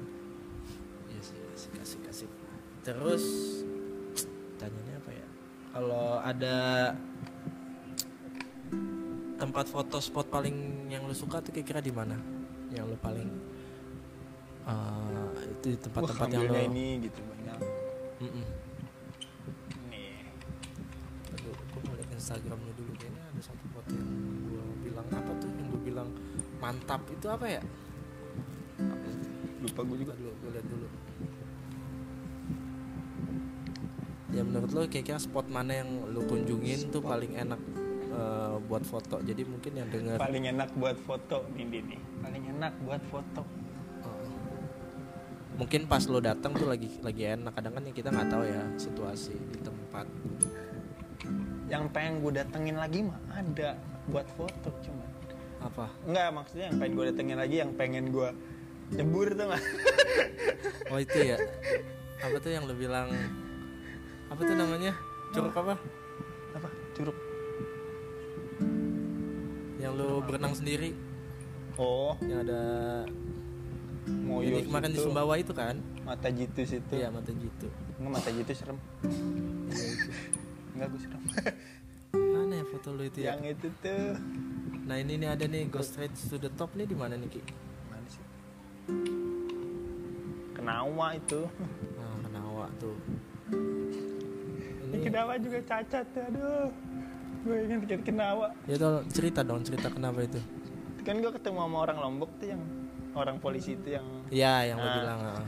[1.11, 2.31] Iya sih asik asik asik.
[2.87, 3.25] Terus
[4.63, 5.27] tanyanya apa ya?
[5.75, 6.57] Kalau ada
[9.43, 12.15] tempat foto spot paling yang lu suka tuh kira-kira di mana?
[12.71, 13.27] Yang lu paling
[14.71, 17.59] eh, itu di tempat-tempat yang lu ini gitu banyak.
[18.23, 18.47] Mm-mm.
[19.91, 20.31] nih
[21.35, 22.95] Aduh, gue mau liat Instagramnya dulu.
[22.95, 24.11] Kayaknya ada satu foto yang
[24.47, 26.09] gue bilang apa tuh yang gue bilang
[26.63, 27.03] mantap.
[27.11, 27.63] Itu apa ya?
[29.59, 30.15] Lupa gue juga.
[30.15, 30.87] Dulu gue lihat dulu.
[34.33, 37.59] Ya menurut lo kira-kira spot mana yang lu kunjungin tuh paling enak
[38.13, 39.17] eh, buat foto.
[39.25, 43.43] Jadi mungkin yang denger paling enak buat foto nih nih paling enak buat foto.
[44.05, 44.29] Eh,
[45.57, 47.53] mungkin pas lo datang tuh lagi lagi enak.
[47.57, 50.07] Kadang kan kita nggak tahu ya situasi di tempat.
[51.73, 55.05] Yang pengen gue datengin lagi mah ada buat foto cuma
[55.63, 55.87] apa?
[56.05, 58.29] Enggak, maksudnya yang pengen gue datengin lagi yang pengen gue
[58.93, 59.65] nyebur tuh nggak?
[60.93, 61.39] oh itu ya?
[62.23, 63.09] Apa tuh yang lu bilang?
[64.29, 64.93] Apa tuh namanya?
[65.33, 65.75] Curug apa?
[66.57, 66.69] Apa?
[66.93, 67.17] Curug.
[69.93, 70.97] Yang lu berenang sendiri
[71.75, 72.63] Oh, yang ada
[74.05, 75.09] Moyo ini kemarin di situ.
[75.09, 76.93] Sumbawa itu kan Mata jitu situ.
[76.93, 78.77] iya mata gitu Enggak mata jitu serem.
[79.69, 80.09] Iya, itu.
[80.73, 81.23] Enggak gue serem.
[82.13, 84.13] mana ya foto lu itu ya yang itu tuh.
[84.83, 87.41] nah ini nih ada nih go straight to the top nih di mana nih ki
[87.87, 88.25] Mana sih?
[90.53, 91.41] Kenawa itu.
[91.95, 92.97] nah Kenawa tuh
[94.85, 96.69] Ini Kenawa juga cacat tuh, aduh.
[97.43, 98.55] Gue ingin tiket Kenawa.
[98.65, 100.39] ya tuh cerita dong cerita kenapa itu
[101.03, 102.63] Kan gue ketemu sama orang Lombok tuh yang
[103.13, 104.95] orang polisi itu yang Iya yang lo Ah.
[104.95, 105.43] bilang ah.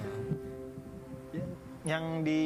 [1.30, 1.48] yang,
[1.84, 2.42] yang di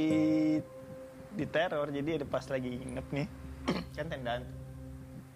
[1.30, 3.26] di teror jadi ada pas lagi nginep nih
[3.96, 4.42] kan tendaan.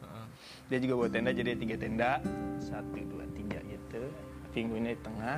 [0.01, 0.27] Ah.
[0.67, 2.11] dia juga bawa tenda jadi tiga tenda
[2.59, 4.03] satu dua tiga gitu
[4.51, 5.37] pinggulnya di tengah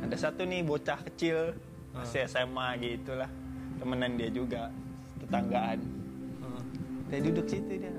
[0.00, 1.54] ada satu nih bocah kecil
[1.90, 3.30] masih SMA gitu lah
[3.76, 4.70] temenan dia juga
[5.18, 5.97] tetanggaan Ah.
[7.08, 7.92] Dia duduk situ dia.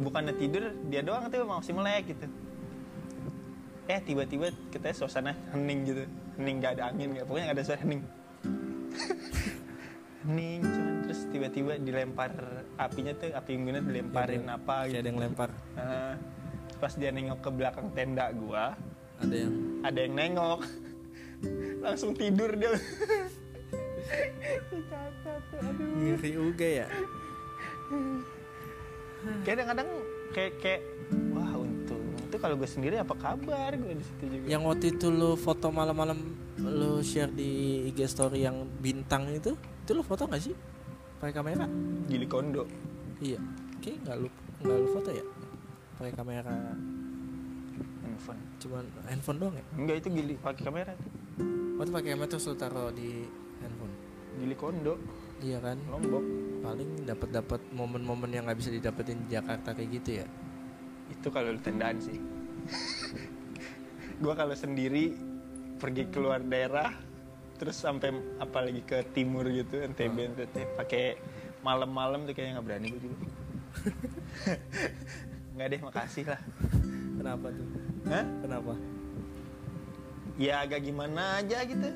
[0.00, 2.26] Bukannya tidur dia doang tuh masih melek gitu.
[3.88, 6.04] Eh tiba-tiba kita suasana hening gitu.
[6.36, 8.02] Hening gak ada angin gak pokoknya gak ada suara hening.
[10.20, 12.28] Hening cuman terus tiba-tiba dilempar
[12.76, 15.50] apinya tuh api unggunnya dilemparin apa kayak gitu ada yang lempar.
[15.72, 16.12] Nah,
[16.76, 18.76] pas dia nengok ke belakang tenda gua
[19.16, 20.60] ada yang ada yang nengok.
[21.88, 22.76] Langsung tidur dia.
[26.00, 26.88] Ngiri uga ya
[29.44, 29.88] kadang-kadang
[30.32, 30.82] kayak kayak
[31.34, 32.02] wah untung.
[32.26, 34.46] Itu kalau gue sendiri apa kabar gue di situ juga?
[34.48, 36.18] Yang waktu itu lu foto malam-malam
[36.60, 40.54] lu share di IG story yang bintang itu itu lu foto nggak sih?
[41.20, 41.66] Pakai kamera?
[42.08, 42.64] Gili kondo.
[43.20, 43.40] Iya.
[43.80, 44.28] Oke nggak lu
[44.64, 45.24] nggak lu foto ya?
[46.00, 46.54] Pakai kamera.
[48.00, 48.40] Handphone.
[48.60, 49.64] Cuman handphone doang ya?
[49.76, 51.10] Enggak itu gili pakai kamera tuh.
[51.80, 53.24] waktu pakai kamera terus lu taruh di
[53.60, 53.94] handphone.
[54.40, 54.94] Gili kondo
[55.40, 55.76] iya kan?
[55.88, 56.24] Lombok.
[56.60, 60.26] Paling dapat dapat momen-momen yang nggak bisa didapetin di Jakarta kayak gitu ya?
[61.08, 62.20] Itu kalau lu tendaan sih.
[64.22, 65.16] Gue kalau sendiri
[65.80, 66.92] pergi keluar daerah
[67.56, 71.16] terus sampai apalagi ke timur gitu NTB NTT pakai
[71.60, 73.16] malam-malam tuh kayaknya nggak berani gue juga.
[75.56, 76.40] Nggak deh makasih lah.
[77.20, 77.68] Kenapa tuh?
[78.08, 78.24] Hah?
[78.40, 78.74] kenapa?
[80.40, 81.90] Ya agak gimana aja gitu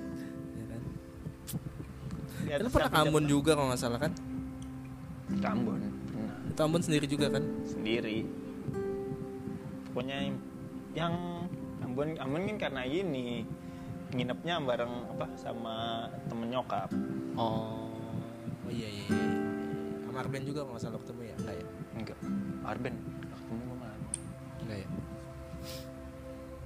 [2.55, 4.13] Di lu pernah Ambon juga kalau nggak salah kan?
[5.43, 7.43] Ke Ambon pernah itu Ambon sendiri juga kan?
[7.67, 8.23] Sendiri.
[9.91, 10.31] Pokoknya
[10.95, 11.15] yang,
[11.83, 13.43] Ambon Ambon kan karena ini
[14.15, 16.91] nginepnya bareng apa sama temen nyokap.
[17.35, 17.91] Oh
[18.65, 19.07] oh iya iya,
[20.07, 21.35] sama Arben juga kalau nggak salah ketemu ya?
[21.43, 21.67] Enggak ya?
[21.99, 22.19] Enggak.
[22.63, 23.89] Arben nggak ketemu sama
[24.63, 24.89] enggak ya?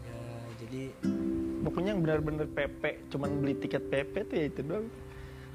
[0.04, 0.20] Ya
[0.60, 0.82] jadi
[1.64, 4.86] pokoknya yang benar-benar PP cuman beli tiket PP tuh ya itu doang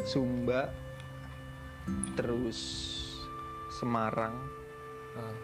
[0.02, 0.74] Sumba
[2.18, 2.90] terus
[3.70, 4.34] Semarang
[5.14, 5.38] ah,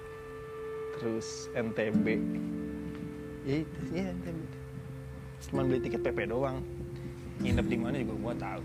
[0.97, 2.05] terus NTB
[3.45, 4.59] ya itu ya NTB
[5.47, 6.59] cuman beli tiket PP doang.
[7.39, 8.61] Nginep di mana juga gua tahu.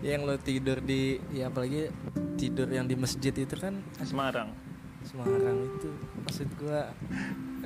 [0.00, 1.90] Ya yang lo tidur di ya apalagi
[2.38, 3.82] tidur yang di masjid itu kan?
[3.98, 4.54] Semarang.
[5.02, 5.90] Semarang itu.
[6.22, 6.94] Maksud gua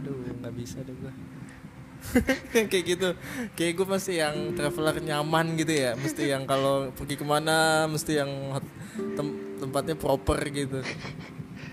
[0.01, 1.13] aduh nggak bisa deh gua
[2.71, 3.09] kayak gitu.
[3.53, 5.93] Kayak gue pasti yang traveler nyaman gitu ya.
[5.95, 8.31] Mesti yang kalau pergi ke mana mesti yang
[9.15, 10.83] tem- tempatnya proper gitu.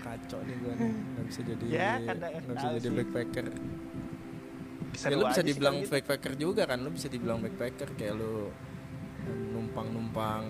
[0.00, 0.90] Kacau nih gue nih.
[0.90, 2.16] Nggak bisa jadi Ya, nggak
[2.48, 2.94] bisa jadi sih.
[2.94, 3.46] backpacker.
[4.90, 5.90] Ya, Seru lu bisa sih dibilang gitu.
[5.92, 6.78] backpacker juga kan?
[6.78, 8.50] Lu bisa dibilang backpacker kayak lu
[9.50, 10.44] numpang numpang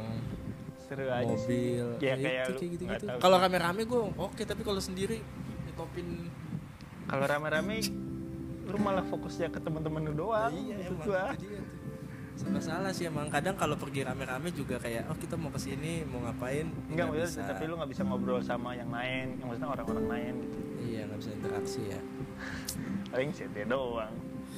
[0.80, 1.76] seru aja sih.
[1.76, 1.86] mobil.
[2.00, 3.42] Ya, kayak itu kayak gitu gitu kalau sih.
[3.44, 5.18] rame-rame gue oke tapi kalau sendiri
[5.62, 6.08] nyetopin
[7.04, 7.78] kalau rame-rame
[8.70, 11.24] lu malah fokusnya ke teman-teman lu doang iya maksud emang gua.
[11.36, 11.60] dia
[12.40, 12.62] tuh.
[12.64, 16.24] salah sih emang kadang kalau pergi rame-rame juga kayak oh kita mau ke sini mau
[16.24, 20.06] ngapain Enggak Nggak maksudnya tapi lu nggak bisa ngobrol sama yang lain, yang maksudnya orang-orang
[20.08, 20.58] lain gitu.
[20.88, 22.00] iya nggak bisa interaksi ya
[23.12, 24.14] Paling CT doang.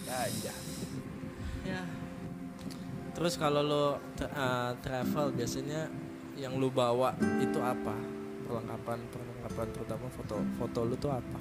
[0.06, 0.54] Aja.
[1.66, 1.82] ya
[3.12, 3.84] terus kalau lo
[4.16, 5.90] tra- eh, travel biasanya
[6.36, 7.92] yang lu bawa itu apa
[8.48, 11.40] perlengkapan perlengkapan terutama foto foto lu tuh apa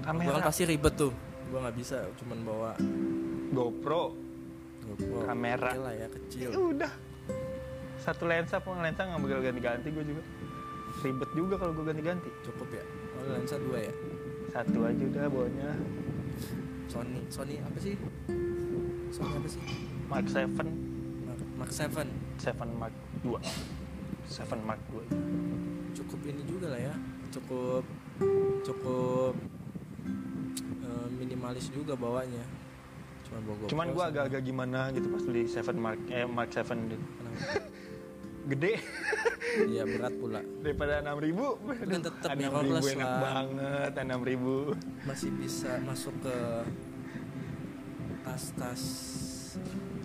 [0.00, 1.12] gua kan Kamera, pasti ribet tuh
[1.50, 2.70] gua nggak bisa cuman bawa
[3.50, 4.14] GoPro,
[4.86, 5.70] GoPro Kamera.
[5.74, 6.92] Oke lah ya kecil ya udah.
[8.00, 10.22] Satu lensa pun lensa nggak bakal ganti-ganti gue juga.
[11.04, 12.30] Ribet juga kalau gue ganti-ganti.
[12.46, 12.84] cukup ya
[13.18, 13.92] oh lensa dua ya
[14.50, 15.70] Satu aja udah bawanya.
[16.90, 17.94] Sony Sony apa sih
[19.14, 19.62] Sony apa sih
[20.10, 20.70] Mark 7, Mark,
[21.54, 22.02] Mark 7
[22.42, 23.38] 7 Mark 2.
[24.26, 25.94] 7 Mark 2.
[25.94, 26.94] cukup ini juga lah ya
[27.30, 27.84] cukup
[28.66, 29.34] cukup
[31.50, 32.44] minimalis juga bawanya.
[33.26, 37.06] Cuman bawa cuman gue agak-agak gimana gitu pas beli Seven Mark eh Mark Seven gitu.
[38.50, 38.72] Gede.
[39.66, 40.40] Iya berat pula.
[40.62, 41.58] Daripada enam ribu.
[41.66, 43.20] Kan tetep enam mirrorless ribu enak lah.
[43.20, 44.56] banget enam ribu.
[45.02, 46.36] masih bisa masuk ke
[48.22, 48.82] tas-tas.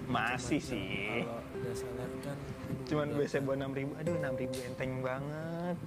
[0.10, 0.70] Masih macam.
[0.74, 1.22] sih.
[1.30, 2.38] Kalau kan
[2.86, 5.78] cuman biasa buat enam ribu aduh enam ribu enteng banget.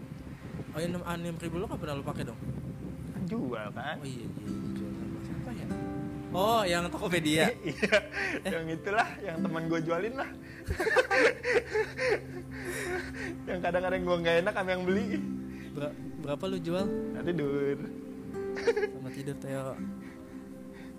[0.71, 2.41] Oh ya enam ribu lo gak pernah lo pakai dong?
[3.27, 3.99] Jual kan?
[3.99, 4.78] Oh iya iya
[6.33, 7.49] oh yang Tokopedia.
[7.65, 7.99] Iya
[8.45, 10.31] yang itulah yang teman gue jualin lah.
[13.49, 15.07] Yang kadang-kadang gue nggak enak sama yang beli.
[15.73, 16.85] Ber- berapa lu jual?
[17.17, 17.79] Nanti dur.
[18.93, 19.73] Sama tidur Teo.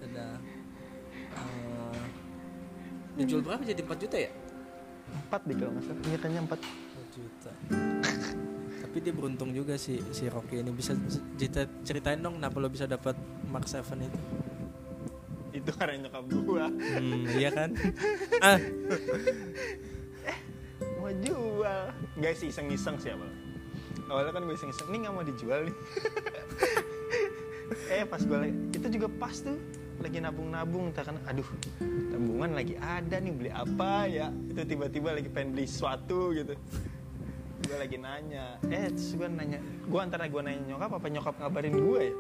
[0.02, 0.36] Dadah
[1.30, 2.04] Eh,
[3.16, 3.86] dijual berapa jadi?
[3.86, 4.32] 4 juta ya?
[5.10, 6.02] Empat deh kalau nggak salah.
[6.10, 7.52] Iya kayaknya empat 4 juta.
[8.82, 10.74] Tapi dia beruntung juga si si Rocky ini.
[10.74, 10.98] Bisa
[11.38, 13.14] cerita ceritain dong kenapa lo bisa dapat
[13.46, 14.20] Mark 7 itu
[15.56, 17.70] itu karena nyokap gue hmm, iya kan?
[18.46, 18.60] Ah.
[21.00, 21.84] Mau jual.
[22.16, 23.30] Nggak sih iseng-iseng sih awal
[24.10, 25.76] awalnya kan gue iseng-iseng ini nggak mau dijual nih.
[27.86, 29.58] Eh pas gue lagi itu juga pas tuh.
[30.02, 31.46] Lagi nabung-nabung entah kan aduh
[32.10, 34.34] tabungan lagi ada nih beli apa ya?
[34.50, 36.58] Itu tiba-tiba lagi pengen beli sesuatu gitu.
[37.70, 38.58] Gue lagi nanya.
[38.74, 42.14] Eh terus gue nanya gue antara gue nanya nyokap apa nyokap ngabarin gue ya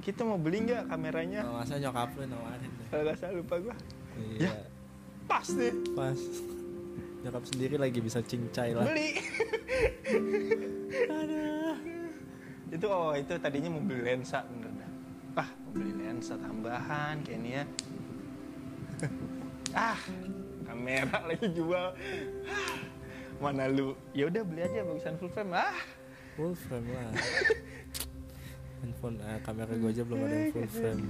[0.00, 1.44] kita mau beli nggak kameranya?
[1.44, 2.86] Oh, masa nyokap lu nawarin deh.
[2.88, 3.76] Kalau nggak salah lupa gue
[4.36, 4.52] iya.
[5.28, 5.74] Pas deh.
[5.92, 6.18] Pas.
[7.20, 8.88] Nyokap sendiri lagi bisa cincai lah.
[8.88, 9.10] Beli.
[11.08, 11.76] Aduh.
[12.70, 14.42] itu oh itu tadinya mau beli lensa.
[14.48, 14.90] Bener dah
[15.38, 17.64] ah mau beli lensa tambahan kayak ini ya.
[19.76, 20.00] Ah
[20.66, 21.92] kamera lagi jual.
[22.46, 22.76] Ah,
[23.42, 23.94] mana lu?
[24.16, 25.54] Ya udah beli aja bagusan full frame.
[25.54, 25.76] Ah.
[26.38, 27.10] Full frame lah
[28.80, 31.02] handphone eh, kamera gue aja belum ada yang full frame.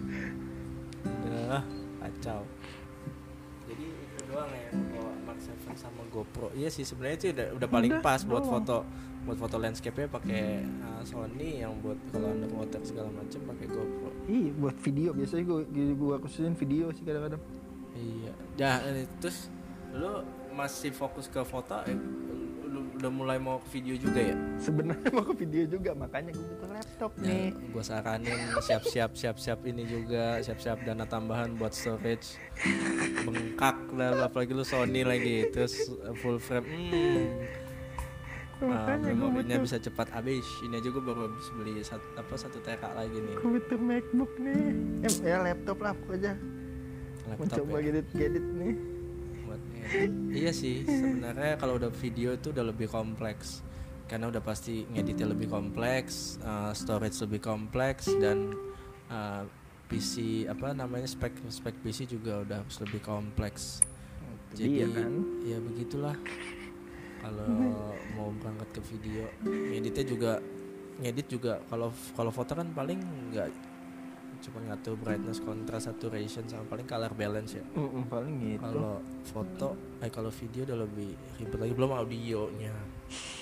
[1.06, 1.62] Udah
[2.00, 2.40] kacau.
[3.70, 6.50] Jadi itu doang ya bawa Mark 7 sama GoPro.
[6.58, 8.66] Iya sih sebenarnya sih udah, udah paling Udah, pas buat doang.
[8.66, 8.78] foto
[9.20, 14.10] buat foto landscape-nya pakai uh, Sony yang buat kalau underwater segala macam pakai GoPro.
[14.26, 15.10] Iya buat video.
[15.14, 15.60] Biasanya gue
[15.94, 17.42] gue khususin video sih kadang-kadang.
[17.94, 18.32] Iya.
[18.58, 19.46] Dah eh, terus
[19.94, 21.94] lu masih fokus ke foto eh,
[22.70, 24.36] lu udah mulai mau ke video juga ya?
[24.62, 27.48] Sebenarnya mau ke video juga makanya gue butuh laptop Ya, nih.
[27.52, 32.38] gue saranin siap-siap siap-siap ini juga siap-siap dana tambahan buat storage.
[33.26, 35.74] Bengkak lah apalagi lu Sony lagi terus
[36.22, 37.26] full frame hmm.
[38.60, 40.44] Nah, makanya gue memorinya butuh bisa cepat habis.
[40.60, 43.34] Ini aja gue baru habis beli satu, apa satu TK lagi nih.
[43.40, 44.64] Gue butuh macbook nih.
[45.00, 46.36] Eh, ya laptop lah pokoknya.
[47.24, 48.74] Laptop mencoba ya, gedit-gedit nih.
[50.30, 53.62] Iya sih sebenarnya kalau udah video itu udah lebih kompleks.
[54.10, 58.50] Karena udah pasti ngeditnya lebih kompleks uh, storage lebih kompleks dan
[59.06, 59.46] uh,
[59.86, 63.82] PC apa namanya spek spek PC juga udah harus lebih kompleks.
[64.54, 65.12] Jadi Iya kan?
[65.46, 66.16] ya begitulah.
[67.20, 70.32] Kalau mau berangkat ke video ngeditnya juga
[71.00, 72.98] ngedit juga kalau kalau foto kan paling
[73.32, 73.48] nggak
[74.40, 77.64] cuma ngatur brightness contrast saturation sama paling color balance ya.
[77.76, 78.60] Mm, paling gitu.
[78.64, 79.68] Kalau foto
[80.00, 82.74] eh kalau video udah lebih ribet lagi belum audionya.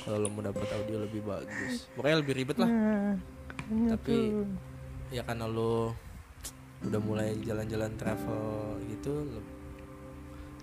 [0.05, 1.87] Kalau lo mau dapat audio lebih bagus.
[1.95, 2.71] Pokoknya lebih ribet lah.
[2.71, 3.15] Nah,
[3.95, 4.47] Tapi- tuh.
[5.15, 5.95] ya karena lo
[6.79, 9.27] udah mulai jalan-jalan travel gitu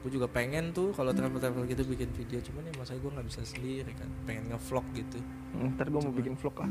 [0.06, 2.38] gue juga pengen tuh kalau travel-travel gitu bikin video.
[2.38, 4.06] Cuman ya masa gue nggak bisa sendiri kan.
[4.30, 5.18] Pengen ngevlog gitu.
[5.58, 6.70] Ntar gue mau bikin vlog ah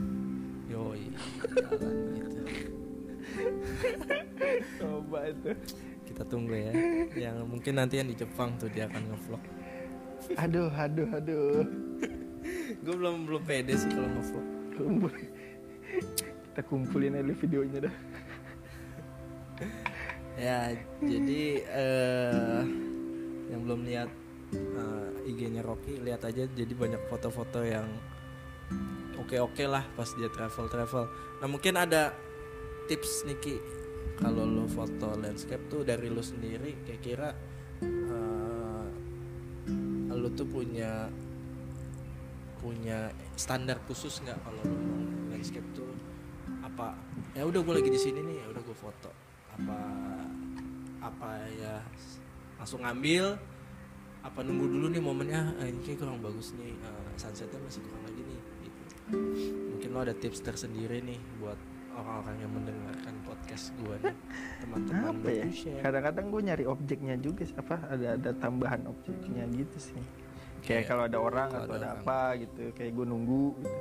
[0.65, 1.13] yoi
[1.53, 2.41] jalan gitu
[4.81, 5.51] coba itu.
[6.05, 6.73] Kita tunggu ya.
[7.15, 9.43] Yang mungkin nanti yang di Jepang tuh dia akan ngevlog.
[10.41, 11.65] Aduh aduh aduh.
[12.85, 14.47] Gue belum belum pede sih kalau ngevlog.
[14.75, 15.13] Kumpul.
[16.51, 17.95] Kita kumpulin aja videonya dah.
[20.35, 20.59] Ya
[20.99, 22.63] jadi eh
[23.55, 24.11] yang belum lihat
[24.55, 26.45] eh, IG-nya Rocky lihat aja.
[26.47, 27.87] Jadi banyak foto-foto yang
[29.25, 31.05] oke-oke lah pas dia travel travel
[31.41, 32.13] nah mungkin ada
[32.87, 33.57] tips Niki
[34.15, 37.35] kalau lo foto landscape tuh dari lo sendiri kira-kira
[37.83, 38.87] eh,
[40.15, 41.11] lo tuh punya
[42.65, 45.05] punya standar khusus nggak kalau lo mau
[45.37, 45.93] landscape tuh?
[46.65, 46.97] Apa
[47.37, 49.11] ya udah gue lagi di sini nih ya udah gue foto.
[49.53, 49.79] Apa
[51.05, 51.29] apa
[51.61, 51.85] ya
[52.57, 53.37] langsung ngambil
[54.25, 58.03] apa nunggu dulu nih momennya ah, ini kayak kurang bagus nih ah, sunsetnya masih kurang
[58.09, 58.83] lagi nih gitu.
[59.77, 61.61] Mungkin lo ada tips tersendiri nih buat
[61.95, 64.17] orang-orang yang mendengarkan podcast gue nih
[64.61, 65.45] teman-teman apa ya
[65.81, 70.03] kadang-kadang gue nyari objeknya juga sih, apa ada ada tambahan objeknya gitu sih
[70.65, 72.05] kayak Kayak kalau ada orang kalau atau ada ada orang.
[72.05, 73.79] apa gitu kayak gue nunggu gitu.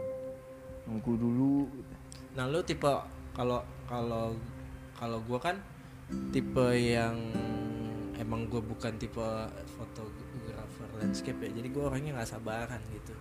[0.84, 1.93] nunggu dulu gitu.
[2.36, 2.91] Nah lu tipe
[3.32, 4.36] kalau kalau
[4.99, 5.56] kalau gue kan
[6.36, 7.15] tipe yang
[8.19, 9.28] emang gue bukan tipe
[9.73, 13.15] fotografer landscape ya jadi gue orangnya nggak sabaran gitu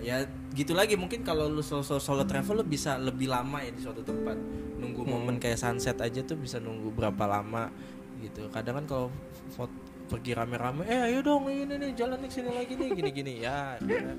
[0.00, 0.94] ya gitu lagi.
[0.94, 4.36] Mungkin kalau lu solo, solo, solo travel lu bisa lebih lama ya di suatu tempat.
[4.78, 5.10] Nunggu Hmm.
[5.18, 7.72] momen kayak sunset aja tuh bisa nunggu berapa lama
[8.20, 8.46] gitu.
[8.50, 9.06] Kadang kan kalau
[9.54, 9.74] foto
[10.08, 13.32] pergi rame-rame eh ayo dong ini nih jalan nih sini lagi nih gini-gini.
[13.44, 14.14] Ya akhirnya,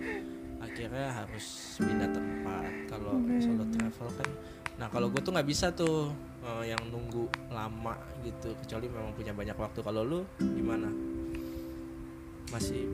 [0.61, 1.45] akhirnya harus
[1.81, 2.71] pindah tempat.
[2.89, 4.29] Kalau solo travel kan
[4.79, 6.07] nah kalau gue tuh nggak bisa tuh
[6.39, 8.55] eh, yang nunggu lama gitu.
[8.63, 9.79] Kecuali memang punya banyak waktu.
[9.83, 10.87] Kalau lu gimana?
[12.49, 12.87] Masih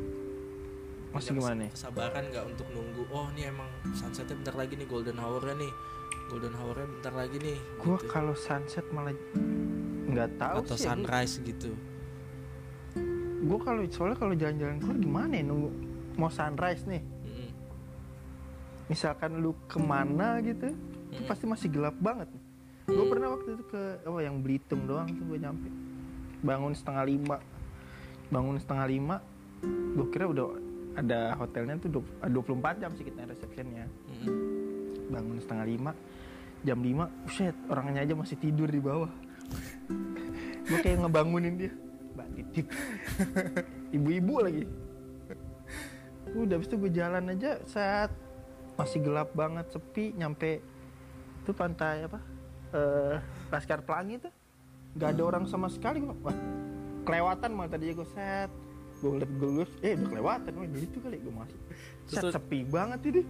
[1.15, 1.69] Masih gimana nih?
[1.71, 5.71] kesabaran nggak untuk nunggu oh ini emang sunsetnya bentar lagi nih golden hournya nih
[6.27, 8.11] golden hournya bentar lagi nih Gua gitu.
[8.11, 9.15] kalau sunset malah
[10.05, 10.85] nggak tahu atau sih.
[10.85, 11.71] sunrise gitu
[13.45, 15.69] Gue kalau soalnya kalau jalan-jalan keluar gimana ya nunggu
[16.17, 17.03] mau sunrise nih.
[17.21, 17.49] Mm-mm.
[18.87, 20.73] Misalkan lu ke mana gitu,
[21.13, 21.29] itu Mm.
[21.29, 22.25] pasti masih gelap banget.
[22.85, 25.69] Gue pernah waktu itu ke oh yang Belitung doang tuh gue nyampe.
[26.41, 27.37] Bangun setengah lima,
[28.29, 29.15] bangun setengah lima.
[29.93, 30.57] Gue kira udah
[30.95, 33.85] ada hotelnya tuh dua- 24 jam sih kita resepsionnya.
[33.85, 34.63] Mm-mm.
[35.05, 35.91] bangun setengah lima
[36.65, 39.11] jam lima buset orangnya aja masih tidur di bawah.
[40.65, 41.71] Gue kayak ngebangunin dia.
[42.17, 42.65] Mbak titip
[43.93, 44.63] ibu-ibu lagi.
[46.33, 48.09] Udah habis itu gue jalan aja saat
[48.75, 50.59] masih gelap banget sepi nyampe
[51.45, 52.19] itu pantai apa
[52.75, 53.17] eh
[53.53, 54.33] Laskar Pelangi tuh.
[54.97, 56.37] Nggak ada orang sama sekali Gua, wah
[57.05, 58.49] kelewatan malah tadi gue set
[59.05, 61.59] gue liat gue eh udah kelewatan wah itu kali gue masuk.
[62.09, 63.21] Set Terus- sepi banget ini.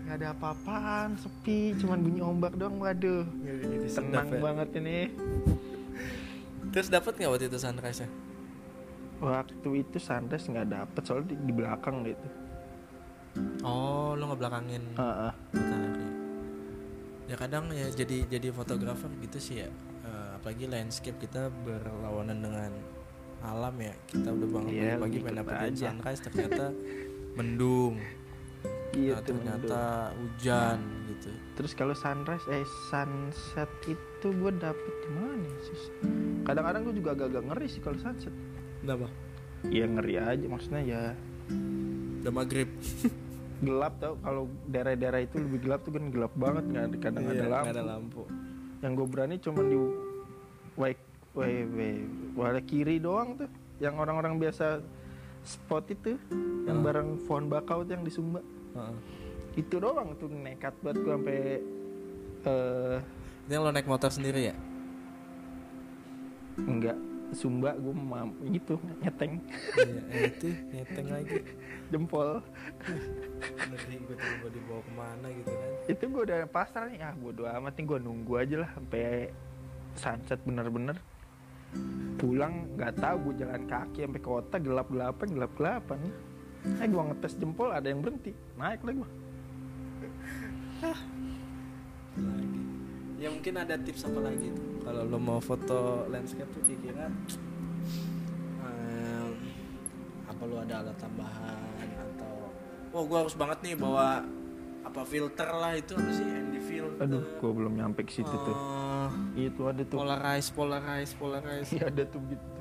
[0.00, 3.22] Nggak ada apa-apaan sepi cuman bunyi ombak doang waduh.
[3.22, 4.40] Tenang Sedap ya.
[4.42, 4.98] banget ini.
[6.74, 8.10] Terus dapat nggak waktu itu sunrise nya
[9.20, 12.26] waktu itu sunrise nggak dapet soalnya di, di belakang gitu.
[13.62, 15.32] Oh lo ngebelakangin Heeh.
[15.54, 16.06] matahari.
[17.30, 19.68] Ya kadang ya jadi jadi fotografer gitu sih ya.
[20.02, 22.70] Eh, apalagi landscape kita berlawanan dengan
[23.42, 23.94] alam ya.
[24.06, 25.86] Kita udah bangun Iya, pagi pengen dapetin aja.
[25.90, 26.64] sunrise ternyata
[27.36, 27.94] mendung.
[28.90, 29.80] Iya nah, ternyata
[30.12, 31.30] hujan gitu.
[31.54, 35.80] Terus kalau sunrise eh sunset itu gue dapet di mana ya, sih
[36.42, 38.34] kadang-kadang gue juga agak-agak ngeri sih kalau sunset.
[38.80, 39.06] Kenapa?
[39.64, 41.02] Ya ngeri aja maksudnya ya.
[42.20, 42.66] Udah maghrib.
[43.62, 44.16] Gelap tau.
[44.18, 47.70] Kalau daerah-daerah itu lebih gelap tuh kan gelap banget nggak ada kadang Iya, ada lampu.
[47.70, 48.22] ada lampu.
[48.80, 49.76] Yang gue berani cuma di
[50.74, 51.02] wake
[51.34, 51.62] way
[52.34, 54.82] way kiri doang tuh yang orang-orang biasa
[55.42, 56.20] spot itu
[56.68, 56.84] yang Ah.
[56.84, 58.40] bareng pohon bakau tuh yang di Sumba.
[58.76, 58.94] Heeh.
[59.58, 61.40] itu doang tuh nekat banget gue sampai
[62.46, 62.98] eh
[63.50, 64.56] Ini lo naik motor sendiri ya?
[66.54, 66.94] Enggak.
[67.34, 69.42] Sumba gue mam gitu nyeteng.
[69.74, 71.38] Iya eh, itu nyeteng lagi.
[71.90, 72.42] Jempol.
[73.66, 73.78] Gue
[74.14, 75.70] tiba dibawa ke mana gitu kan.
[75.90, 79.34] Itu gue udah pasrah nih ah bodo amat nih gue nunggu aja lah sampai
[79.98, 80.94] sunset bener-bener
[82.20, 85.98] pulang nggak tahu gue jalan kaki sampai kota gelap gelapan gelap gelapan
[86.60, 88.36] eh gue ngetes jempol ada yang berhenti.
[88.60, 89.10] Naik lagi gua.
[92.20, 92.60] lagi
[93.20, 94.48] ya mungkin ada tips apa lagi?
[94.52, 97.12] Tuh kalau lo mau foto landscape tuh kira-kira
[98.64, 99.30] em,
[100.24, 102.48] apa lo ada alat tambahan atau
[102.96, 104.24] oh gua harus banget nih bawa
[104.80, 108.56] apa filter lah itu apa sih ND filter aduh gue belum nyampe ke situ tuh.
[108.56, 108.79] Eh,
[109.48, 109.96] itu ada tuh.
[109.96, 111.70] Polarize polarize polarize.
[111.72, 112.60] Iya ada tuh gitu.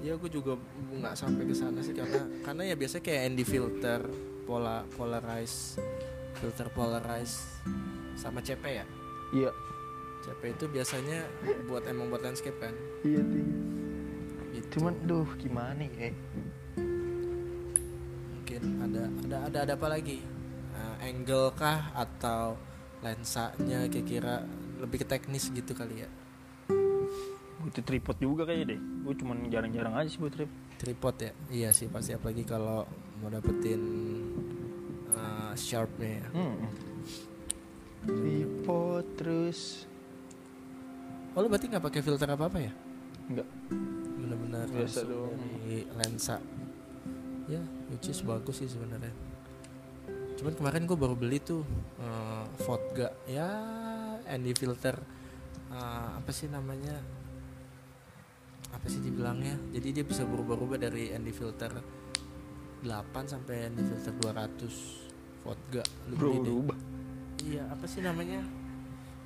[0.00, 0.56] Ya gue juga
[0.96, 4.00] nggak sampai ke sana sih karena karena ya biasanya kayak ND filter
[4.48, 5.76] pola polarize
[6.40, 7.44] filter polarize
[8.16, 8.86] sama CP ya?
[9.36, 9.52] Iya.
[10.20, 11.24] CP itu biasanya
[11.68, 12.74] buat emang buat landscape kan?
[13.04, 13.40] Iya tuh
[14.50, 14.66] gitu.
[14.76, 16.12] cuman duh gimana ya?
[18.36, 20.20] Mungkin ada ada ada ada apa lagi?
[20.76, 22.56] Eh, angle kah atau
[23.00, 24.44] lensanya kira-kira
[24.80, 26.08] lebih ke teknis gitu kali ya.
[27.60, 28.80] Butuh tripod juga kayaknya deh.
[29.04, 31.32] Gue cuman jarang-jarang aja sih buat tripod tripod ya?
[31.52, 32.16] Iya sih pasti.
[32.16, 32.88] Apalagi kalau
[33.20, 33.82] mau dapetin
[35.12, 36.28] eh, sharpnya ya.
[36.32, 36.58] hmm.
[38.08, 39.84] tripod terus?
[41.36, 42.72] Oh lu berarti nggak pakai filter apa apa ya?
[43.28, 43.48] Enggak
[44.16, 46.36] benar-benar Biasa dari lensa.
[47.44, 47.60] Ya
[47.92, 49.12] which is bagus sih sebenarnya.
[50.40, 51.60] Cuman kemarin gue baru beli tuh
[52.00, 53.52] uh, Vodga ya
[54.36, 54.96] ND filter
[55.72, 56.94] eh, apa sih namanya
[58.70, 61.72] apa sih dibilangnya jadi dia bisa berubah-ubah dari ND filter
[62.86, 62.86] 8
[63.26, 66.52] sampai ND filter 200 Vodga lu bro beli deh.
[66.52, 66.78] berubah
[67.40, 68.44] Iya, apa sih namanya?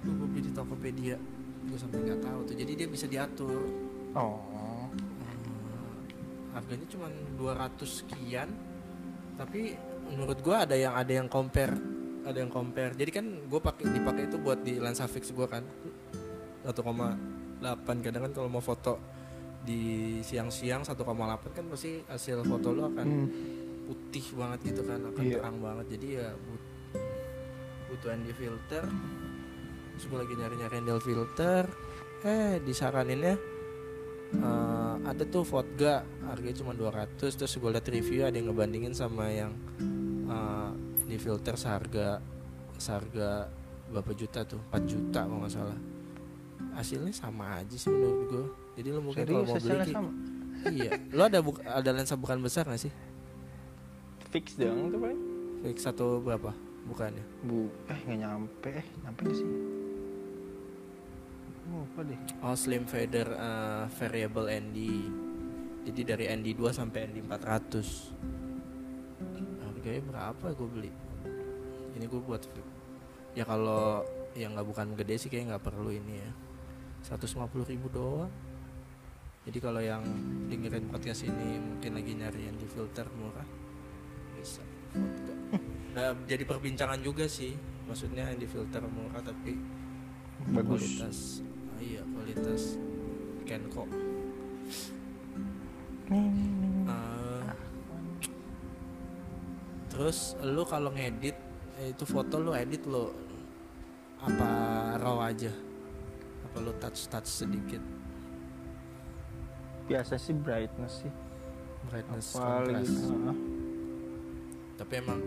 [0.06, 1.18] Gue beli di Tokopedia.
[1.66, 2.54] Gue sampai nggak tahu tuh.
[2.54, 3.66] Jadi dia bisa diatur.
[4.14, 4.38] oh
[4.94, 5.98] Hmm,
[6.54, 8.48] harganya cuma 200 sekian.
[9.34, 9.74] Tapi
[10.14, 11.74] menurut gua ada yang ada yang compare,
[12.24, 12.92] ada yang compare.
[12.92, 15.64] Jadi kan gue pakai dipakai itu buat di lensa fix gua kan.
[16.64, 16.80] 1,8
[18.00, 18.96] kadang kan kalau mau foto
[19.60, 19.80] di
[20.20, 20.96] siang-siang 1,8
[21.52, 23.28] kan pasti hasil foto lo akan Hmm.
[23.84, 25.36] putih banget gitu kan akan Iya.
[25.38, 26.68] terang banget jadi ya but-
[27.88, 28.84] butuh ND filter
[29.92, 31.64] terus gue lagi nyari-nyari ND filter
[32.22, 33.36] eh disaraninnya
[34.34, 39.28] eh, ada tuh Vodga harganya cuma 200 terus gue liat review ada yang ngebandingin sama
[39.28, 39.52] yang
[40.28, 40.70] eh,
[41.14, 42.18] ND filter seharga
[42.74, 43.46] seharga
[43.86, 44.58] berapa juta tuh?
[44.74, 45.78] 4 juta kalau nggak salah.
[46.74, 48.44] Hasilnya sama aja sih menurut gue
[48.74, 50.10] jadi lo mungkin kalau mau beli sama.
[50.74, 50.90] iya.
[51.14, 52.90] Lo ada buk- ada lensa bukan besar gak sih?
[54.34, 55.20] Fix dong tuh paling.
[55.62, 56.50] Fix satu berapa?
[56.90, 57.22] Bukannya?
[57.46, 59.46] Bu, eh nggak nyampe, eh nyampe nggak sih?
[61.70, 62.18] Oh, deh?
[62.42, 64.78] Oh slim fader uh, variable ND
[65.88, 68.12] Jadi dari ND 2 sampai ND 400
[69.64, 70.92] Harganya berapa gue beli
[71.94, 72.42] Ini gue buat
[73.34, 76.30] Ya kalau yang nggak bukan gede sih kayak nggak perlu ini ya.
[77.06, 78.32] 150 ribu doang.
[79.44, 80.00] Jadi kalau yang
[80.48, 83.44] dengerin podcast ini mungkin lagi nyari yang di filter murah
[84.40, 84.64] Bisa.
[85.92, 87.52] Nah, jadi perbincangan juga sih.
[87.84, 89.60] Maksudnya yang di filter murah tapi
[90.48, 90.64] Bagus.
[90.66, 92.80] kualitas ah, iya kualitas
[93.44, 93.84] Kenko.
[96.08, 97.52] Eh,
[99.92, 101.36] terus lu kalau ngedit
[101.76, 103.10] eh, itu foto lu edit lu
[104.18, 104.48] apa
[104.96, 105.52] raw aja
[106.42, 107.82] apa lu touch touch sedikit
[109.84, 111.12] Biasa sih brightness sih.
[111.84, 113.12] brightness Apa contrast gitu.
[113.12, 113.36] Heeh.
[114.74, 115.20] tapi emang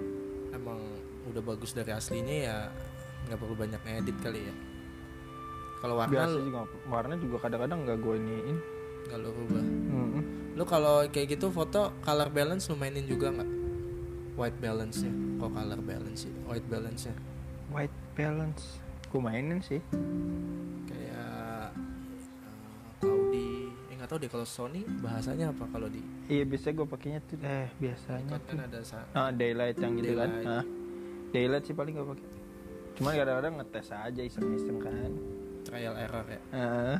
[0.49, 0.79] emang
[1.25, 2.57] udah bagus dari aslinya ya
[3.23, 4.55] nggak perlu banyak ngedit kali ya
[5.77, 8.57] kalau warna Biasa lu juga warna juga kadang-kadang nggak gue iniin.
[9.05, 10.23] nggak lu rubah Mm-mm.
[10.57, 13.49] Lu kalau kayak gitu foto color balance lu mainin juga nggak?
[14.37, 16.33] White balance nya, kok color balance sih?
[16.43, 17.15] White balance nya
[17.67, 18.63] White balance.
[19.07, 19.81] Gue mainin sih.
[20.85, 21.67] kayak uh,
[22.97, 23.49] Cloudy,
[23.87, 27.37] eh nggak tahu deh kalau Sony bahasanya apa kalau di Iya biasa gue pakainya tuh
[27.39, 28.45] eh biasanya tuh.
[28.47, 30.29] kan ada sa- Ah, daylight yang gitu kan.
[30.29, 30.47] Daylight.
[30.47, 30.63] Ah.
[31.29, 32.25] Daylight sih paling gue pakai.
[32.95, 35.11] Cuman kadang-kadang ngetes aja iseng-iseng kan.
[35.63, 36.41] trial error ya.
[36.49, 36.95] Ah,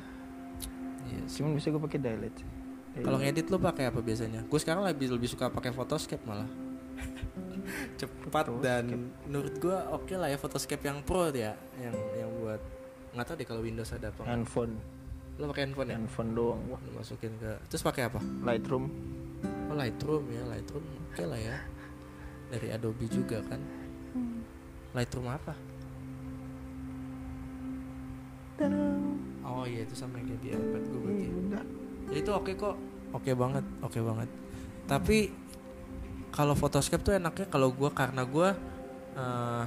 [1.05, 1.39] Iya sih.
[1.39, 2.47] cuman bisa gue pakai daylight sih.
[2.97, 4.41] Kalau ngedit lu pakai apa biasanya?
[4.43, 6.49] Gue sekarang lebih lebih suka pakai Photoscape malah.
[7.99, 12.61] Cepat dan menurut gue oke lah ya Photoscape yang pro ya, yang yang buat
[13.15, 14.23] nggak tahu deh kalau Windows ada apa.
[14.29, 14.77] handphone,
[15.41, 15.95] Lu pakai handphone ya?
[15.97, 16.61] handphone doang.
[16.69, 18.19] Wah, masukin ke terus pakai apa?
[18.45, 18.85] Lightroom.
[19.67, 21.57] Oh Lightroom ya Lightroom oke lah ya
[22.47, 23.59] dari Adobe juga kan
[24.95, 25.53] Lightroom apa
[29.45, 32.75] oh iya itu sama kayak di iPad gue berarti ya itu oke kok
[33.13, 34.29] oke banget oke banget
[34.87, 35.17] tapi
[36.37, 38.49] kalau Photoshop tuh enaknya kalau gue karena gue
[39.15, 39.63] eh,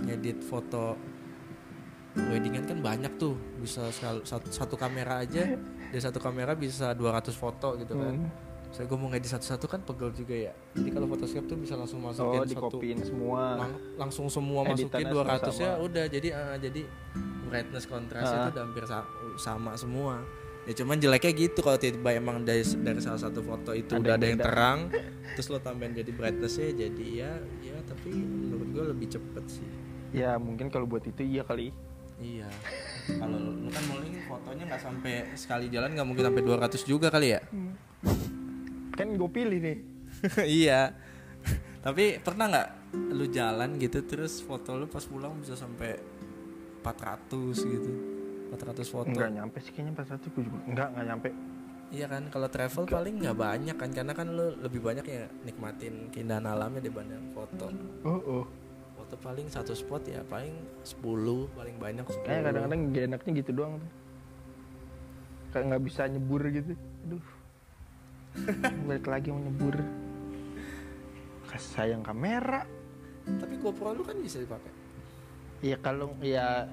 [0.00, 0.98] ngedit foto
[2.12, 5.54] weddingan kan banyak tuh bisa satu, satu kamera aja
[5.86, 8.30] dari satu kamera bisa 200 foto gitu kan Hmm.
[8.70, 11.98] saya gue mau ngedit satu-satu kan pegel juga ya jadi kalau Photoshop tuh bisa langsung
[12.00, 13.42] masukin Oh, satu semua.
[13.56, 15.86] lang- langsung semua masukin Editannya 200 ya sama.
[15.86, 16.82] udah jadi eh, jadi
[17.44, 20.22] brightness kontrasnya tuh udah hampir sa- sama semua
[20.70, 24.06] ya cuman jeleknya gitu kalau tiba-tiba emang dari dari salah satu foto itu Ada udah
[24.06, 24.46] yang ada yang beda.
[24.46, 24.78] terang
[25.32, 29.70] terus lo tambahin jadi brightnessnya jadi ya ya tapi menurut gue lebih cepet sih
[30.10, 31.70] Ya mungkin kalau buat itu iya kali.
[32.16, 32.46] iya
[33.08, 37.08] kalau lo lo kan mulai fotonya nggak sampai sekali jalan nggak mungkin sampai 200 juga
[37.08, 37.40] kali ya
[38.92, 39.78] Kan gue pilih nih.
[40.62, 40.94] iya
[41.80, 42.68] tapi pernah nggak
[43.10, 45.96] lu jalan gitu terus foto lu pas pulang bisa sampai
[46.78, 47.90] 400 gitu
[48.50, 51.28] 400 foto Enggak nyampe sih kayaknya pas satu gue juga enggak enggak nyampe.
[51.90, 56.06] iya kan kalau travel paling nggak banyak kan karena kan lu lebih banyak ya nikmatin
[56.10, 57.66] keindahan alamnya dibanding foto
[58.02, 58.44] Oh oh.
[58.94, 61.02] foto paling satu spot ya paling 10
[61.50, 63.90] paling banyak 10 Kayak kadang-kadang gak enaknya gitu doang tuh.
[65.50, 66.72] Kayak nggak bisa nyebur gitu.
[66.76, 67.26] Aduh.
[68.86, 69.74] Balik lagi mau nyebur.
[71.46, 72.62] Kas sayang kamera.
[73.30, 74.72] tapi GoPro lu kan bisa dipakai
[75.60, 76.66] Iya kalau ya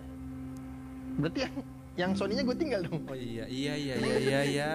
[1.18, 1.53] berarti yang
[1.97, 3.01] yang Sony-nya gue tinggal dong.
[3.09, 4.72] oh iya iya iya iya iya iya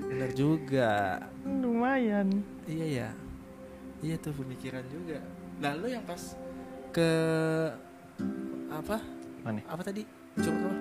[0.00, 2.28] benar juga Lumayan.
[2.64, 3.08] Iya ya.
[4.00, 5.18] Iya tuh pemikiran juga.
[5.58, 6.38] Nah, lu yang pas
[6.88, 7.10] ke
[8.70, 8.96] apa?
[9.44, 9.60] Mana?
[9.66, 10.06] Apa tadi?
[10.38, 10.76] Curug apa?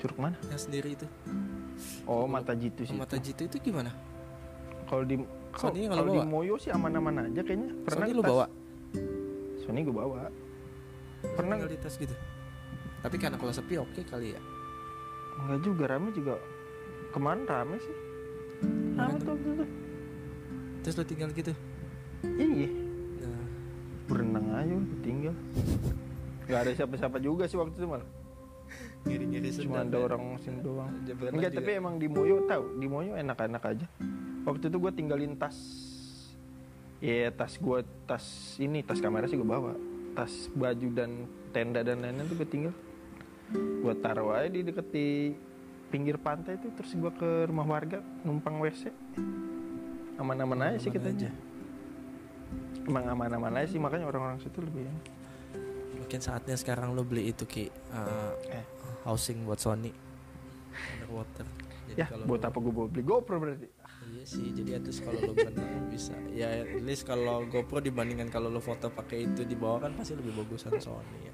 [0.00, 0.36] Curug mana?
[0.48, 1.06] Yang sendiri itu.
[2.06, 2.96] Oh, mata jitu sih.
[2.96, 3.90] Mata jitu itu gimana?
[4.86, 5.18] Kalau di
[5.52, 6.18] kalau Sony kalau di?
[6.24, 7.70] Moyo sih aman-aman aja kayaknya.
[7.84, 8.46] Pernah Sony lu tas- bawa?
[9.64, 10.20] Sony gue bawa.
[11.34, 12.14] Pernah tinggal di tas gitu.
[13.04, 14.40] Tapi karena kalau sepi oke kali ya.
[15.44, 16.40] Enggak juga rame juga.
[17.12, 17.96] Ke mana rame sih?
[18.96, 19.66] Rame Kemarin tuh waktu itu.
[20.80, 21.52] Terus lu tinggal gitu.
[22.24, 22.68] Iya.
[23.20, 23.44] Nah,
[24.08, 24.74] Berenang aja
[25.04, 25.36] tinggal.
[26.48, 28.08] Gak ada siapa-siapa juga sih waktu itu malah.
[29.04, 30.04] ngiri-ngiri cuma ada ya.
[30.08, 31.60] orang sini doang Jemberan enggak juga.
[31.60, 33.86] tapi emang di Moyo tahu di Moyo enak-enak aja
[34.48, 35.56] waktu itu gue tinggalin tas
[37.04, 37.78] ya tas gue
[38.08, 38.24] tas
[38.56, 39.76] ini tas kamera sih gue bawa
[40.16, 42.74] tas baju dan tenda dan lain-lain tuh gue tinggal
[43.52, 45.08] gue taruh aja di deket di
[45.86, 48.88] pinggir pantai itu terus gue ke rumah warga numpang WC
[50.16, 51.28] aman-aman aja sih Aman kita aja.
[51.28, 51.30] aja
[52.84, 55.04] emang aman-aman aja sih makanya orang-orang situ lebih enak.
[55.96, 58.64] mungkin saatnya sekarang lo beli itu ki uh, Eh.
[59.02, 59.92] housing buat Sony
[60.94, 61.46] underwater
[61.86, 63.66] jadi ya kalau buat lo- apa gue beli GoPro berarti
[64.14, 66.14] iya sih jadi at least kalau lo berenang bisa.
[66.30, 70.14] Ya at least kalau GoPro dibandingkan kalau lo foto pakai itu di bawah kan pasti
[70.14, 71.32] lebih bagusan Sony ya.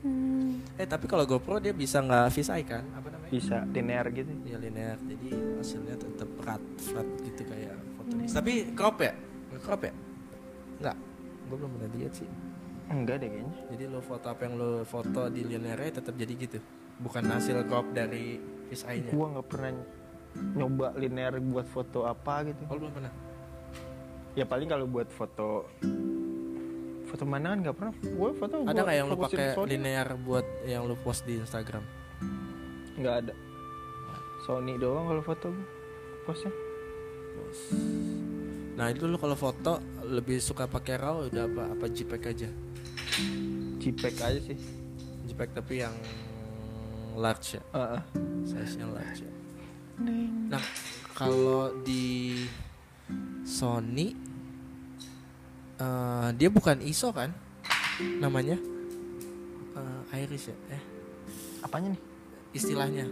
[0.81, 2.85] Eh tapi kalau GoPro dia bisa nggak fisheye kan?
[2.97, 3.31] Apa namanya?
[3.31, 4.33] Bisa linear gitu.
[4.49, 4.97] Ya linear.
[5.05, 5.29] Jadi
[5.61, 9.13] hasilnya tetap flat flat gitu kayak foto tapi crop ya?
[9.53, 9.93] Nggak crop ya?
[10.81, 10.97] Nggak?
[11.53, 12.29] Gue belum pernah lihat sih.
[12.91, 13.55] Enggak deh kayaknya.
[13.77, 16.59] Jadi lo foto apa yang lo foto di linearnya tetap jadi gitu?
[17.01, 19.71] Bukan hasil crop dari fisheye nya gue nggak pernah
[20.37, 22.63] nyoba linear buat foto apa gitu.
[22.71, 23.13] Oh belum pernah?
[24.39, 25.67] Ya paling kalau buat foto
[27.11, 27.95] foto mana kan nggak pernah.
[27.99, 31.83] Gue foto ada gua nggak yang fokusin pakai linear buat yang lo post di Instagram?
[32.95, 33.35] Nggak ada.
[34.47, 35.67] Sony doang kalau foto gue
[36.25, 36.53] postnya.
[38.79, 42.49] Nah itu lo kalau foto lebih suka pakai RAW udah apa apa JPEG aja?
[43.83, 44.59] JPEG aja sih.
[45.27, 45.95] JPEG tapi yang
[47.19, 47.63] large ya?
[47.75, 48.03] Heeh.
[48.47, 49.33] size nya large ya
[50.49, 50.63] nah
[51.13, 52.41] kalau di
[53.45, 54.15] Sony
[55.77, 57.31] eh, dia bukan ISO kan?
[58.01, 58.57] Namanya?
[59.77, 60.57] Eh, Iris ya?
[60.73, 60.83] Eh.
[61.61, 62.01] Apanya nih?
[62.51, 63.05] Istilahnya.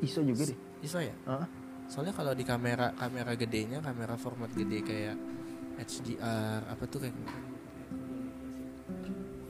[0.00, 0.58] ISO juga deh.
[0.80, 1.12] ISO ya?
[1.26, 1.48] Heeh.
[1.90, 5.18] soalnya kalau di kamera kamera gedenya kamera format gede kayak
[5.82, 7.16] HDR apa tuh kayak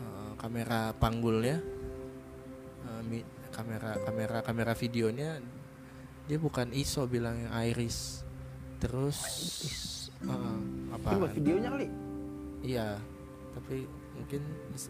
[0.01, 1.61] eh, kamera panggulnya
[2.89, 5.37] eh, mi- kamera kamera kamera videonya
[6.31, 8.23] dia bukan ISO bilang yang iris.
[8.79, 9.19] Terus
[10.23, 10.59] eh,
[10.95, 11.19] apa?
[11.19, 11.87] Buat videonya kali?
[12.63, 13.03] Iya
[13.51, 13.83] tapi
[14.15, 14.41] mungkin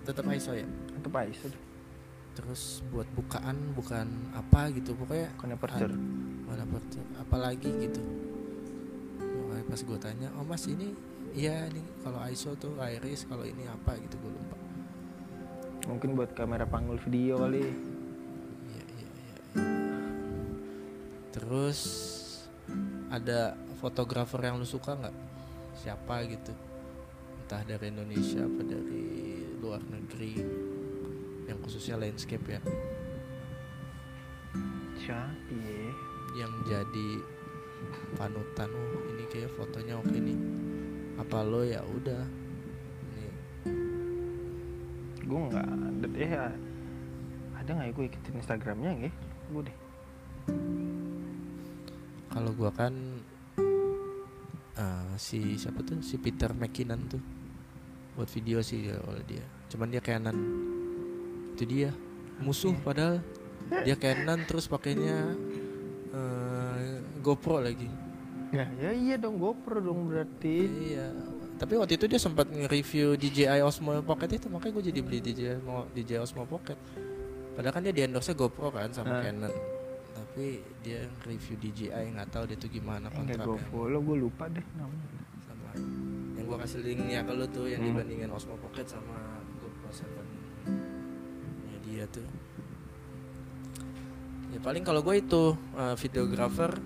[0.04, 0.68] tetap ISO ya?
[1.00, 1.48] Atau apa ISO.
[2.36, 5.96] Terus buat bukaan bukan apa gitu pokoknya bukan aperture.
[6.44, 8.02] mana aperture apalagi gitu.
[9.48, 10.92] Makanya pas gue tanya oh mas ini
[11.32, 13.96] iya ini kalau ISO tuh iris kalau ini apa?
[13.96, 14.56] Gitu gue lupa.
[15.88, 17.64] Mungkin buat kamera panggul video kali.
[17.64, 19.89] Iya iya iya
[21.40, 21.80] terus
[23.08, 25.16] ada fotografer yang lu suka nggak?
[25.80, 26.52] Siapa gitu?
[27.42, 30.36] Entah dari Indonesia apa dari luar negeri
[31.48, 32.60] yang khususnya landscape ya.
[35.00, 35.90] Siapa ya?
[36.36, 37.08] Yang jadi
[38.14, 40.38] panutan oh ini kayak fotonya oke nih.
[41.18, 41.64] Apa lo?
[41.64, 42.22] Ya udah.
[43.16, 43.26] Ini
[45.24, 46.32] gue nggak ada eh
[47.54, 49.14] ada nggak ya gue ikutin Instagramnya nggak
[49.50, 49.76] gue deh
[52.30, 52.94] kalau gua kan
[54.78, 56.00] eh, si siapa tuh?
[56.00, 57.22] Si Peter McKinnon tuh
[58.14, 59.44] buat video sih ya oleh dia.
[59.70, 60.36] Cuman dia Canon.
[61.54, 61.90] Itu dia.
[62.42, 63.22] Musuh padahal.
[63.84, 65.36] Dia Canon terus pakainya
[66.10, 67.86] eh, GoPro lagi.
[68.50, 70.56] Ya ya iya dong GoPro dong berarti.
[70.94, 71.14] Iya.
[71.60, 75.60] Tapi waktu itu dia sempat nge-review DJI Osmo Pocket itu makanya gue jadi beli DJI
[75.60, 76.78] Osmo, DJI Osmo Pocket.
[77.52, 79.22] Padahal kan dia di endorse GoPro kan sama Ah.
[79.28, 79.52] Canon
[80.30, 83.66] tapi dia review DJI nggak tahu dia tuh gimana enggak gue kontraknya.
[83.66, 85.10] follow gue lupa deh namanya.
[85.42, 85.70] Sama.
[86.38, 87.88] Yang gua kasih linknya ke lu tuh yang Hmm.
[87.98, 90.06] dibandingin Osmo Pocket sama GoPro 7
[91.66, 92.22] ya dia tuh.
[94.54, 96.78] Ya paling kalau gue itu uh, videographer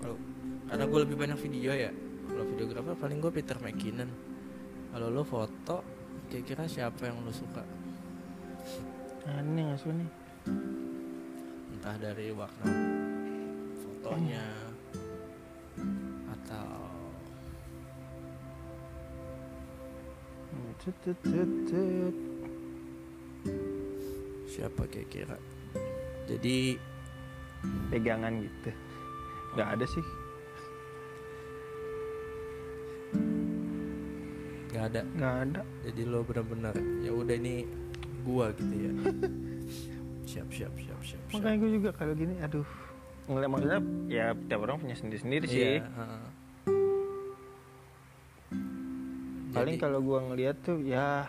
[0.00, 0.16] kalau
[0.64, 1.92] karena gue lebih banyak video ya.
[2.32, 4.08] Kalau videographer paling gue Peter McKinnon
[4.88, 5.84] kalau lo foto
[6.32, 7.60] kira-kira siapa yang lo suka?
[9.28, 10.08] Aneh nggak nih
[11.86, 12.66] entah dari warna
[13.78, 14.42] fotonya
[16.34, 16.82] atau
[24.50, 25.38] siapa kira-kira.
[26.26, 26.74] Jadi
[27.94, 28.74] pegangan gitu.
[29.54, 30.06] Nggak ada sih.
[34.74, 35.00] Nggak ada.
[35.14, 35.62] Nggak ada.
[35.86, 36.74] Jadi lo benar-benar
[37.06, 37.62] ya udah ini
[38.26, 38.92] gua gitu ya.
[40.26, 42.66] Siap siap siap siap siap makanya gue juga kalau gini aduh.
[43.26, 43.80] Ngeliat maksudnya
[44.10, 45.78] ya tiap orang punya sendiri sendiri sih.
[45.78, 46.24] Iya, heeh.
[49.56, 51.24] paling kalau gue ngeliat tuh ya.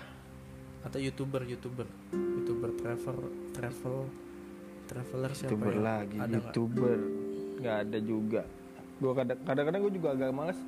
[0.84, 1.88] Atau youtuber youtuber.
[2.12, 3.18] Youtuber travel
[3.56, 3.96] travel
[4.88, 5.82] traveler siapa youtuber ya?
[5.82, 6.98] lagi ada youtuber.
[7.64, 8.42] Nggak ada juga.
[9.00, 10.60] Gue kadang kadang gue juga agak males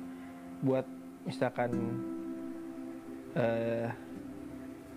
[0.64, 0.86] buat
[1.28, 1.70] misalkan
[3.36, 3.92] eh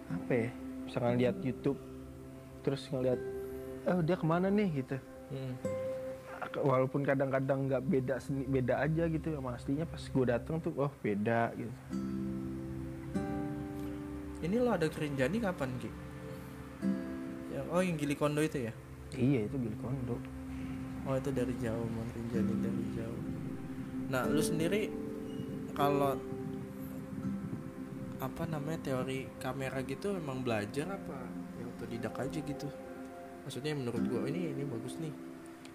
[0.08, 0.50] apa ya?
[0.88, 1.80] Misalkan lihat YouTube
[2.64, 3.20] terus ngeliat
[3.86, 4.98] oh dia ke mana nih gitu
[5.34, 5.56] Hmm.
[6.62, 10.92] walaupun kadang-kadang nggak beda seni beda aja gitu sama aslinya pas gue datang tuh oh
[11.02, 11.74] beda gitu
[14.44, 15.88] Ini lo ada Kerinjani kapan Ki?
[17.56, 18.74] Yang, oh yang Gili Kondo itu ya?
[19.16, 20.20] iya itu gili kondo
[21.04, 23.22] Oh itu dari jauh Mon Rinjani dari jauh.
[24.08, 24.88] Nah lu sendiri
[25.74, 26.16] kalau
[28.24, 31.18] apa namanya teori kamera gitu memang belajar apa
[31.60, 32.68] ya otodidak aja gitu?
[33.44, 35.14] Maksudnya menurut gua ini ini bagus nih.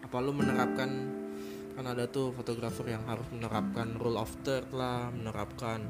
[0.05, 0.91] Apa lu menerapkan
[1.79, 5.87] kan ada tuh fotografer yang harus menerapkan rule of third lah, menerapkan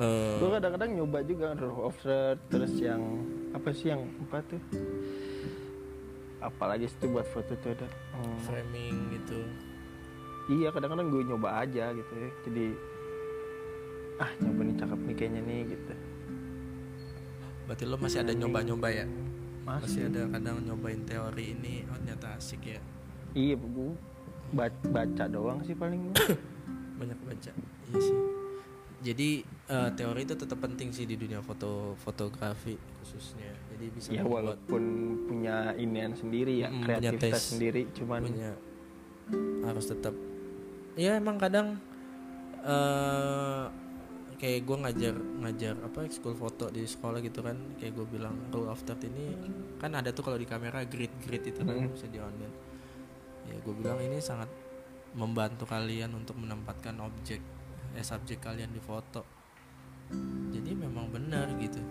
[0.00, 2.98] eh, gue kadang-kadang nyoba juga rule of third terus yang
[3.52, 4.60] apa sih yang apa tuh
[6.40, 9.38] apalagi itu buat foto tuh ada hmm, framing gitu.
[10.56, 12.66] iya kadang-kadang gue nyoba aja gitu ya jadi
[14.24, 15.94] ah nyoba nih cakep nih kayaknya nih gitu
[17.70, 19.06] Berarti lo masih ada nyoba-nyoba ya?
[19.78, 22.80] Masih masih ada kadang nyobain teori ini, oh ternyata asik ya.
[23.30, 23.94] iya gue
[24.50, 26.10] baca, baca doang sih paling.
[26.98, 28.18] Banyak baca iya sih.
[29.00, 33.54] Jadi eh, teori itu tetap penting sih di dunia foto fotografi khususnya.
[33.72, 34.82] Jadi bisa ya membuat walaupun
[35.24, 38.52] punya inian sendiri ya Mm, punya kreativitas sendiri cuman punya
[39.64, 40.12] harus tetap.
[40.98, 41.80] Ya emang kadang
[42.60, 43.64] eh
[44.40, 47.76] kayak gue ngajar ngajar apa ekskul foto di sekolah gitu kan.
[47.76, 49.36] Kayak gue bilang rule of third ini
[49.76, 51.92] kan ada tuh kalau di kamera grid grid itu kan Mm.
[51.92, 52.54] bisa di online
[53.48, 54.46] ya gue bilang ini sangat
[55.12, 57.42] membantu kalian untuk menempatkan objek
[57.92, 59.26] eh subjek kalian di foto.
[60.54, 61.82] Jadi memang benar gitu.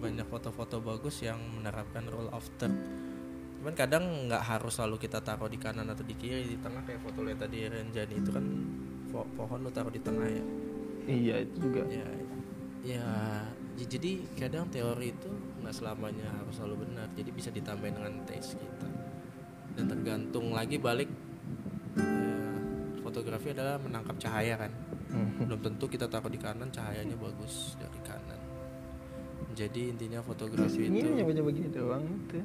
[0.00, 2.72] Banyak foto-foto bagus yang menerapkan rule of third.
[3.60, 6.98] Cuman kadang nggak harus selalu kita taruh di kanan atau di kiri di tengah kayak
[7.04, 8.44] foto lihat tadi Renjani itu kan
[9.12, 10.44] po- pohon lu taruh di tengah ya
[11.06, 11.82] iya itu juga.
[11.88, 12.06] Ya
[12.82, 13.06] ya
[13.78, 15.30] jadi kadang teori itu
[15.62, 18.88] nggak selamanya harus selalu benar jadi bisa ditambahin dengan taste kita
[19.78, 21.06] dan tergantung lagi balik
[21.98, 24.72] eh, fotografi adalah menangkap cahaya kan.
[25.12, 25.44] Mhm.
[25.44, 28.40] belum tentu kita taruh di kanan cahayanya bagus dari kanan.
[29.52, 32.40] Jadi intinya fotografi ini itu nyoba-nyoba gini doang gitu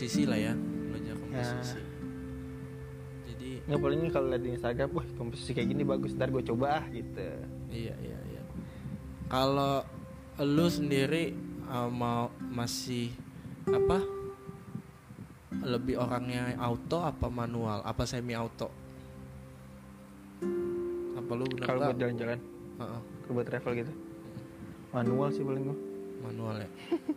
[0.00, 1.80] Komposisi lah ya, belajar komposisi.
[3.28, 6.80] Jadi nggak paling kalau lihat di Instagram wah komposisi kayak gini bagus ntar gue coba
[6.80, 7.20] ah gitu
[7.68, 8.42] iya iya iya.
[9.28, 9.84] Kalau
[10.40, 11.36] lu sendiri
[11.68, 13.12] uh, mau masih
[13.68, 14.00] apa?
[15.68, 17.84] Lebih orangnya auto apa manual?
[17.84, 18.72] Apa semi auto?
[21.12, 22.40] Apa lu bener kalau buat jalan-jalan
[22.80, 23.92] Heeh, kalau buat travel gitu
[24.96, 25.76] manual sih paling gue
[26.24, 26.68] manual ya.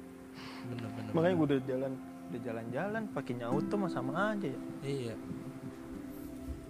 [0.68, 1.12] bener bener.
[1.16, 1.94] makanya gue udah jalan
[2.34, 5.16] udah jalan-jalan pakainya auto mah sama aja ya Iya.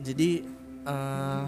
[0.03, 0.29] Jadi
[0.83, 1.45] eh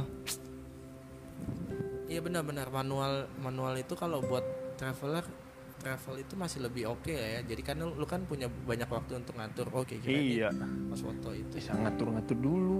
[2.07, 4.45] iya benar-benar manual manual itu kalau buat
[4.80, 5.28] traveler
[5.76, 7.43] travel itu masih lebih oke ya.
[7.43, 9.68] Jadi kan lu, lu kan punya banyak waktu untuk ngatur.
[9.76, 10.49] Oke, kira iya
[10.88, 11.51] pas foto itu.
[11.51, 12.80] bisa ngatur-ngatur dulu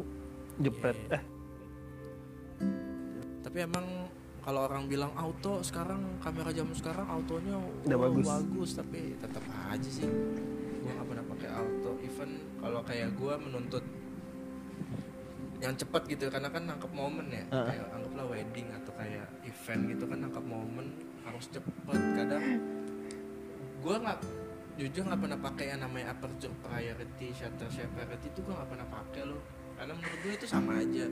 [0.58, 1.20] jepret Iya.
[1.20, 1.24] eh
[3.44, 3.86] Tapi emang
[4.40, 8.72] kalau orang bilang auto sekarang kamera zaman sekarang autonya Udah oh, bagus.
[8.74, 11.25] tapi tetap aja sih gua nggak pernah pakai
[11.56, 13.84] auto even kalau kayak gua menuntut
[15.64, 17.66] yang cepat gitu karena kan nangkep momen ya Heeh.
[17.72, 20.88] kayak anggaplah wedding atau kayak event gitu kan nangkep momen
[21.24, 22.44] harus cepet kadang
[23.80, 24.20] gua nggak
[24.76, 28.88] jujur nggak pernah pakai yang namanya aperture priority shutter share priority itu gua nggak pernah
[28.92, 29.42] pakai loh
[29.76, 31.06] karena menurut gue itu sama aja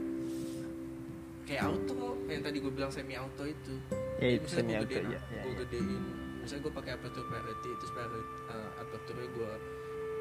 [1.44, 3.74] kayak auto yang tadi gue bilang semi auto itu
[4.20, 5.60] ya itu misalnya semi gue auto gedein, ya, ya, gue ya.
[5.68, 6.02] gedein
[6.40, 9.52] misalnya gue pakai aperture priority itu priority uh, aperture gue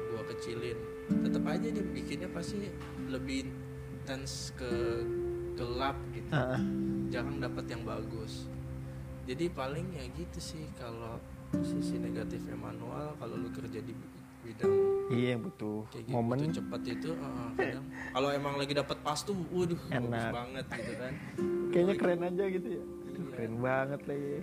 [0.03, 0.77] gue kecilin
[1.23, 2.67] tetap aja dia bikinnya pasti
[3.07, 3.47] lebih
[3.93, 4.71] intens ke
[5.55, 6.59] gelap gitu ah.
[7.07, 8.47] jarang dapat yang bagus
[9.23, 11.15] jadi paling ya gitu sih kalau
[11.61, 13.93] sisi negatifnya manual kalau lu kerja di
[14.43, 14.73] bidang
[15.13, 18.97] iya yang butuh kayak gitu momen butuh cepet itu uh, kadang kalau emang lagi dapat
[18.99, 20.31] pas tuh waduh bagus Enak.
[20.33, 21.13] banget gitu kan
[21.71, 23.29] kayaknya keren aja gitu ya Aduh, Iya.
[23.37, 24.35] keren banget lagi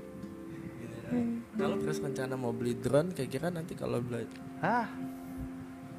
[0.80, 1.24] gitu kan.
[1.58, 4.24] kalau terus rencana mau beli drone kayak kira nanti kalau beli
[4.62, 4.88] ah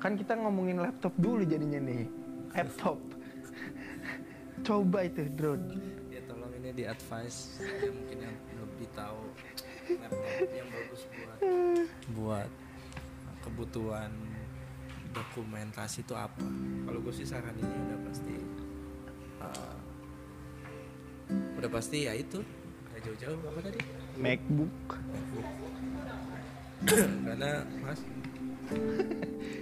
[0.02, 2.10] kan kita ngomongin laptop dulu jadinya nih.
[2.58, 2.98] Laptop.
[4.66, 5.78] Coba itu drone.
[6.10, 9.22] Ya tolong ini di advice ya mungkin yang lebih tahu
[10.02, 11.40] laptop yang bagus buat
[12.18, 12.50] buat
[13.46, 14.12] kebutuhan
[15.14, 16.50] dokumentasi itu apa.
[16.90, 18.36] Kalau gue sih saraninnya udah pasti
[19.38, 19.78] uh,
[21.62, 22.42] udah pasti ya itu.
[22.90, 23.80] Nggak jauh-jauh apa tadi?
[24.18, 24.78] MacBook.
[24.98, 25.50] MacBook.
[27.30, 28.02] Karena mas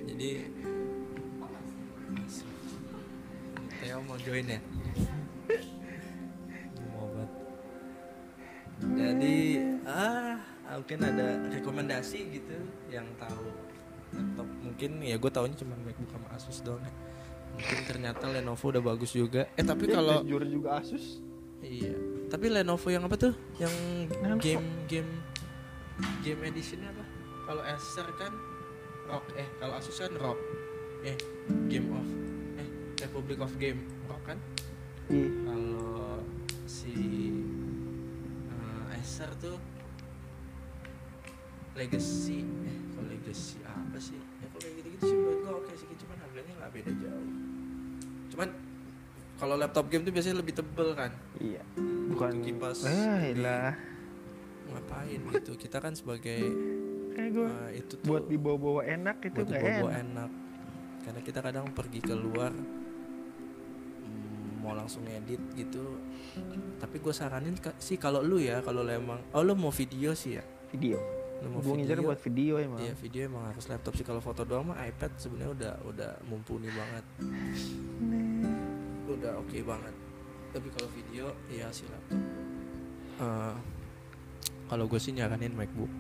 [0.10, 0.30] jadi
[3.80, 4.60] Theo mau join ya?
[6.94, 7.32] Mau buat
[10.90, 12.58] mungkin ada rekomendasi gitu
[12.90, 13.46] yang tahu
[14.10, 14.48] laptop.
[14.66, 16.94] Mungkin ya gue tahunya cuma MacBook sama Asus doang ya.
[17.50, 19.46] mungkin ternyata Lenovo udah bagus juga.
[19.54, 21.22] Eh tapi kalau jujur juga Asus.
[21.62, 21.94] Iya.
[22.32, 23.34] Tapi Lenovo yang apa tuh?
[23.62, 23.76] Yang
[24.18, 24.42] Lenovo.
[24.42, 25.12] game game
[26.26, 27.04] game editionnya apa?
[27.46, 28.34] Kalau Acer kan
[29.10, 30.38] rock eh kalau Asus kan rock.
[31.02, 31.18] Eh
[31.66, 32.08] game of
[32.62, 32.68] eh
[33.02, 33.82] Republic of Game.
[34.06, 34.38] Rock kan?
[35.10, 35.26] Iya.
[35.42, 36.22] kalau
[36.70, 36.94] si
[38.54, 39.58] eh, Acer tuh
[41.74, 44.20] legacy eh kalau legacy apa sih?
[44.40, 45.88] Ya kalau kayak gitu-gitu sih menurut gua oke sih.
[45.98, 47.30] Cuman harganya nggak beda jauh.
[48.30, 48.50] Cuman
[49.40, 51.12] kalau laptop game tuh biasanya lebih tebel kan?
[51.42, 51.64] Iya.
[52.12, 53.74] Bukan Untuk kipas lah.
[54.70, 55.58] ngapain gitu?
[55.58, 56.46] Kita kan sebagai
[57.20, 60.08] Kayak gue eh, itu tuh buat dibawa-bawa enak itu buat nggak dibawa enak.
[60.08, 60.32] enak.
[61.04, 62.52] Karena kita kadang pergi keluar
[64.08, 66.00] mm, mau langsung edit gitu.
[66.80, 70.40] Tapi gue saranin sih kalau lu ya kalau lu emang oh lu mau video sih
[70.40, 70.44] ya?
[70.72, 70.96] Video.
[71.40, 72.08] lu mau ngincer video.
[72.08, 72.80] buat video emang.
[72.84, 74.08] iya video emang harus laptop sih.
[74.08, 77.04] Kalau foto doang mah iPad sebenarnya udah udah mumpuni banget.
[79.12, 79.96] Udah oke banget.
[80.56, 82.16] Tapi kalau video ya si laptop.
[83.20, 83.56] Eh,
[84.72, 85.92] kalau gue sih nyaranin MacBook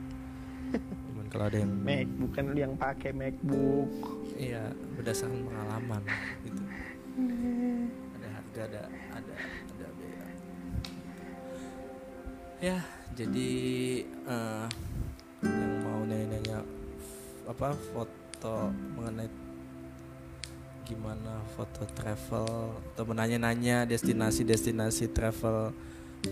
[1.30, 3.90] kalau ada yang Mac, bukan lu yang pakai MacBook.
[4.34, 6.02] Iya, berdasarkan pengalaman
[6.42, 6.62] gitu.
[8.18, 8.82] Ada harga, ada
[9.14, 9.36] ada
[9.70, 10.26] ada beda.
[12.60, 12.78] Ya,
[13.14, 13.52] jadi
[14.10, 14.68] eh,
[15.46, 16.66] yang mau nanya-nanya
[17.46, 19.30] apa foto mengenai
[20.90, 25.70] gimana foto travel atau menanya-nanya destinasi-destinasi travel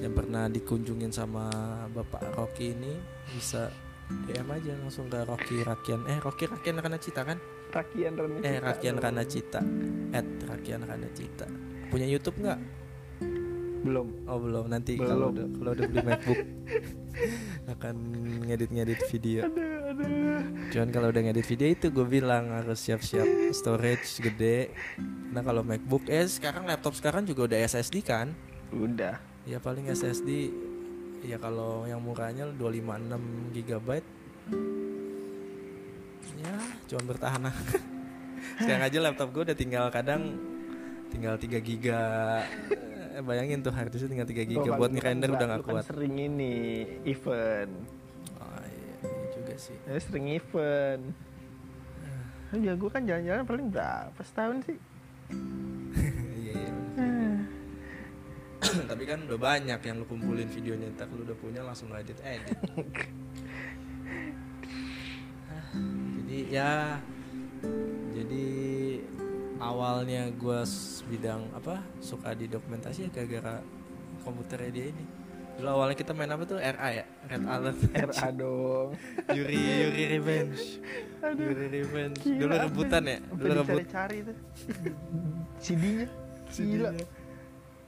[0.02, 1.46] yang pernah dikunjungin sama
[1.94, 2.98] Bapak Rocky ini
[3.38, 3.70] bisa
[4.08, 7.38] DM aja langsung ke Rocky Rakian eh Rocky Rakian karena Cita kan
[7.68, 9.04] Rakian Rana Eh Cita Rakian dong.
[9.04, 9.60] Rana Cita
[10.16, 11.46] At Rakian Rana Cita
[11.88, 12.60] Punya Youtube nggak?
[13.84, 14.08] Belum.
[14.26, 16.40] Oh belum Nanti kalau udah, kalau udah beli MacBook
[17.76, 17.96] Akan
[18.48, 20.42] ngedit-ngedit video Aduh, aduh.
[20.72, 24.72] Cuman kalau udah ngedit video itu gue bilang harus siap-siap storage gede
[25.32, 28.32] Nah kalau MacBook eh sekarang laptop sekarang juga udah SSD kan
[28.72, 29.20] Udah.
[29.44, 30.52] Ya paling SSD
[31.20, 33.18] Ya kalau yang murahnya 256
[33.56, 33.90] GB
[36.38, 36.56] Ya
[36.88, 37.56] cuman bertahan lah
[38.60, 40.38] Sekarang aja laptop gue udah tinggal kadang
[41.10, 42.04] Tinggal 3 giga
[43.12, 45.74] Eh, Bayangin tuh harddisknya tinggal 3 giga Oh, Buat kan ngerender udah nggak- gak kan
[45.74, 46.56] kuat sering ini
[47.04, 47.74] event.
[48.38, 51.04] Oh iya, iya juga sih Ya, sering event.
[52.54, 54.78] Ya gue kan jalan-jalan paling berapa setahun sih?
[58.92, 62.20] Tapi kan udah banyak yang lu kumpulin videonya Ntar lu udah punya langsung lu edit
[62.22, 62.58] edit.
[66.18, 67.00] Jadi ya
[68.14, 68.46] Jadi
[69.58, 70.60] awalnya gue
[71.10, 73.62] bidang apa suka di dokumentasi ya gara-gara
[74.22, 75.06] komputernya dia ini.
[75.58, 76.62] Dulu awalnya kita main apa tuh?
[76.62, 77.06] RA ya?
[77.26, 77.80] Red Alert.
[78.14, 78.94] RA dong.
[79.34, 80.62] Yuri Yuri Revenge.
[81.34, 82.22] Yuri Revenge.
[82.22, 83.18] dulu rebutan ya?
[83.34, 84.38] Dulu rebut dicari-cari tuh.
[85.66, 86.08] CD-nya.
[86.54, 86.90] Gila.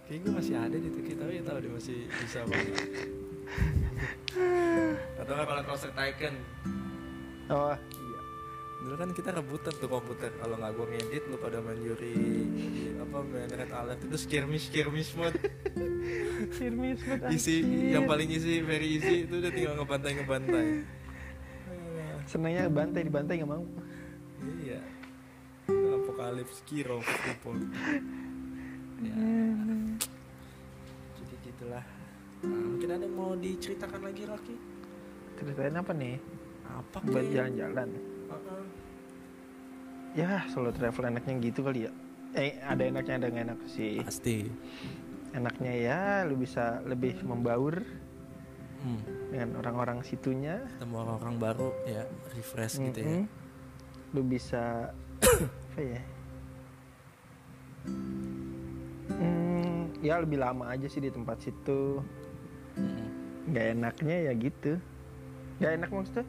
[0.09, 2.75] Kayaknya gue masih ada di Tuki tapi ya tahu dia masih bisa banget.
[5.15, 6.35] Atau nggak kalau Closer Tycoon
[7.47, 8.19] Oh, iya.
[8.79, 12.13] Dulu kan kita rebutan tuh komputer Kalau nggak gue ngedit lu pada main Yuri
[12.95, 15.33] Apa main Red Alert itu skirmish skirmish mode
[16.51, 17.89] Firmis banget, Isi anjir.
[17.91, 20.67] yang paling easy very easy itu udah tinggal ngebantai ngebantai
[22.23, 23.65] Senangnya bantai dibantai nggak mau.
[24.61, 24.79] Iya
[25.69, 27.57] Apokalips Kiro Kupol
[28.99, 29.15] Ya
[31.17, 31.85] Jadi gitulah
[32.39, 34.55] Nah, mungkin ada yang mau diceritakan lagi Rocky
[35.39, 36.15] Ceritain apa nih?
[36.69, 37.89] apa Buat jalan-jalan.
[37.95, 38.63] Heeh.
[40.17, 41.91] Ya, solo travel enaknya gitu kali ya.
[42.37, 44.03] Eh, ada enaknya ada nggak enak sih.
[44.05, 44.51] pasti
[45.33, 47.81] Enaknya ya, lu bisa lebih membaur
[48.83, 49.31] hmm.
[49.33, 50.61] dengan orang-orang situnya.
[50.77, 52.03] ketemu orang-orang baru ya
[52.35, 53.15] refresh gitu ya.
[54.13, 54.93] Lu bisa
[55.71, 56.01] apa ya?
[59.09, 62.03] Hmm, ya lebih lama aja sih di tempat situ.
[62.77, 63.07] Mm-mm.
[63.53, 64.77] Gak enaknya ya gitu.
[65.59, 66.25] Gak enak maksudnya?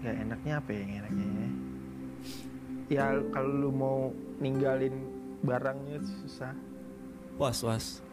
[0.00, 1.48] Gak enaknya apa ya yang enaknya ya?
[2.90, 3.98] Ya kalau lu mau
[4.42, 4.94] ninggalin
[5.42, 6.54] barangnya susah.
[7.40, 8.04] was was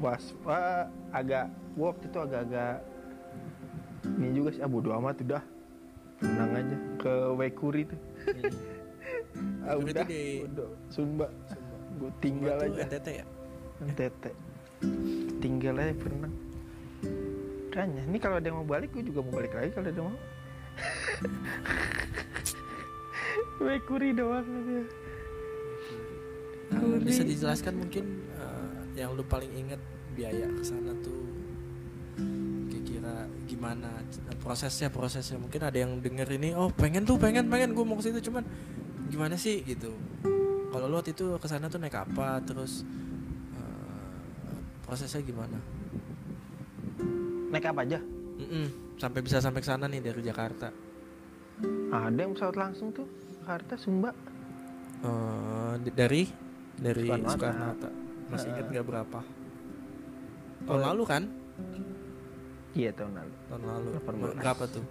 [0.00, 2.76] Was, wah, agak gua waktu itu agak-agak
[4.18, 5.42] ini juga sih, ah bodo amat udah
[6.18, 8.00] tenang aja ke Wekuri tuh.
[9.68, 10.42] ah, Wekuri udah, di-.
[10.90, 11.26] Sumba,
[11.98, 12.80] gue tinggal tuh aja.
[12.88, 13.26] NTT ya?
[13.82, 14.24] NTT
[15.42, 16.30] tinggal aja pernah.
[17.72, 20.08] Kayaknya, ini kalau ada yang mau balik, gue juga mau balik lagi kalau ada yang
[20.12, 20.18] mau.
[23.66, 24.80] Wekuri doang aja.
[26.72, 27.04] Nah, Kuri.
[27.04, 29.80] bisa dijelaskan mungkin eh, yang lu paling inget
[30.16, 31.20] biaya ke sana tuh?
[32.68, 33.88] Kira-kira gimana?
[34.40, 35.36] Prosesnya prosesnya.
[35.36, 37.76] Mungkin ada yang denger ini oh pengen tuh pengen pengen.
[37.76, 38.44] Gue mau ke situ cuman
[39.12, 39.92] gimana sih gitu
[40.72, 42.40] kalau lu waktu itu ke sana tuh naik apa?
[42.40, 42.82] Terus
[43.52, 45.60] eh, prosesnya gimana?
[47.52, 48.00] Naik apa aja?
[48.32, 48.66] Mm-mm,
[48.96, 50.72] sampai bisa sampai ke sana nih dari Jakarta.
[51.92, 53.06] Ada yang pesawat langsung tuh
[53.38, 54.10] Jakarta Sumba.
[55.78, 56.24] Di- dari?
[56.72, 57.90] Dari Soekarno Hatta.
[58.26, 58.70] Masih inget Eh.
[58.72, 59.20] nggak berapa?
[60.62, 60.86] Tahun Oh.
[60.88, 61.22] lalu kan?
[62.72, 63.34] Iya tahun lalu.
[63.46, 63.88] Tahun lalu.
[64.00, 64.40] 18.
[64.40, 64.84] berapa tuh?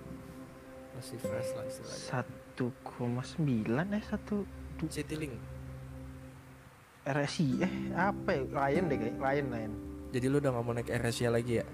[0.93, 2.05] Masih fresh lah istilahnya.
[2.05, 4.45] Satu koma sembilan eh satu
[4.81, 5.33] Citylink
[7.01, 8.41] RSI eh apa ya?
[8.45, 9.73] Lion deh kayak Lion Lion
[10.11, 11.65] jadi lu udah nggak mau naik AirAsia lagi ya?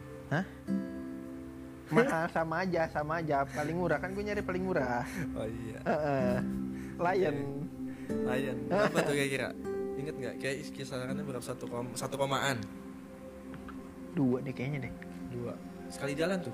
[1.90, 3.42] Mahal sama aja sama aja.
[3.50, 5.02] Paling murah kan gue nyari paling murah.
[5.34, 5.80] Oh iya.
[7.02, 7.38] Lion
[8.08, 9.50] Lion berapa tuh kira-kira?
[9.98, 10.36] Inget nggak?
[10.38, 11.42] Kayak kisarannya berapa?
[11.42, 12.62] Satu kom satu komaan?
[14.14, 14.94] Dua deh kayaknya deh.
[15.34, 15.58] Dua.
[15.90, 16.54] Sekali jalan tuh?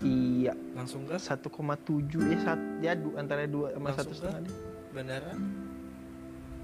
[0.00, 0.56] Iya.
[0.72, 1.20] Langsung ke?
[1.20, 4.54] 1,7 ya sat ya du, antara dua sama satu setengah deh.
[4.96, 5.32] bandara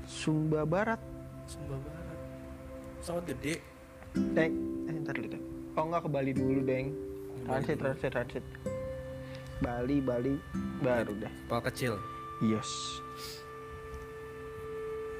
[0.04, 0.98] Sumba Barat.
[1.44, 2.18] Sumba Barat.
[2.98, 3.54] Pesawat gede.
[4.14, 4.52] Deng.
[4.86, 5.44] Eh ntar dulu deng.
[5.72, 6.86] Oh enggak ke Bali dulu deng.
[7.42, 8.44] Transit transit transit.
[9.58, 10.34] Bali Bali.
[10.78, 11.32] Baru deh.
[11.46, 11.94] Kapal kecil.
[12.40, 12.68] Yes.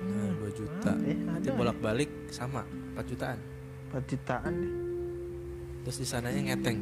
[0.03, 0.93] Nah 2 juta.
[1.07, 1.55] Eh nanti ada.
[1.55, 2.67] Bolak balik sama.
[2.99, 3.39] 4 jutaan.
[3.91, 4.73] 4 jutaan deh.
[5.83, 6.79] Terus di sananya ngeteng.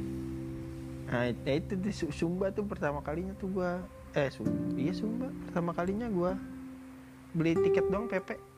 [1.06, 3.80] Nah it- ya itu di Su- Sumba tuh pertama kalinya tuh gua.
[4.12, 5.28] Eh Sumba iya Sumba.
[5.46, 6.32] Pertama kalinya gua
[7.34, 8.50] beli tiket doang PP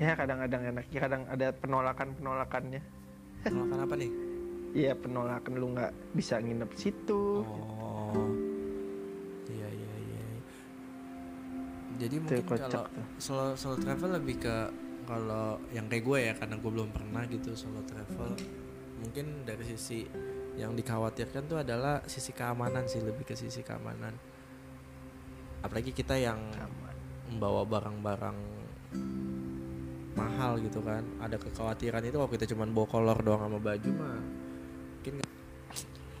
[0.00, 0.84] ya kadang-kadang enak.
[0.88, 2.80] Ya kadang ada penolakan penolakannya
[3.44, 4.10] penolakan apa nih?
[4.70, 7.44] Iya penolakan lu nggak bisa nginep situ.
[7.44, 8.32] oh.
[9.52, 10.24] Iya iya iya.
[12.00, 13.06] Jadi Itu mungkin kalau tuh.
[13.20, 14.56] solo solo travel lebih ke
[15.04, 18.40] kalau yang kayak gue ya karena gue belum pernah gitu solo travel.
[19.04, 20.08] Mungkin dari sisi
[20.56, 24.12] yang dikhawatirkan tuh adalah sisi keamanan sih lebih ke sisi keamanan
[25.60, 26.40] apalagi kita yang
[27.30, 28.38] membawa barang-barang
[30.18, 31.04] mahal gitu kan.
[31.22, 34.20] Ada kekhawatiran itu kalau kita cuma bawa kolor doang sama baju mah
[35.00, 35.14] mungkin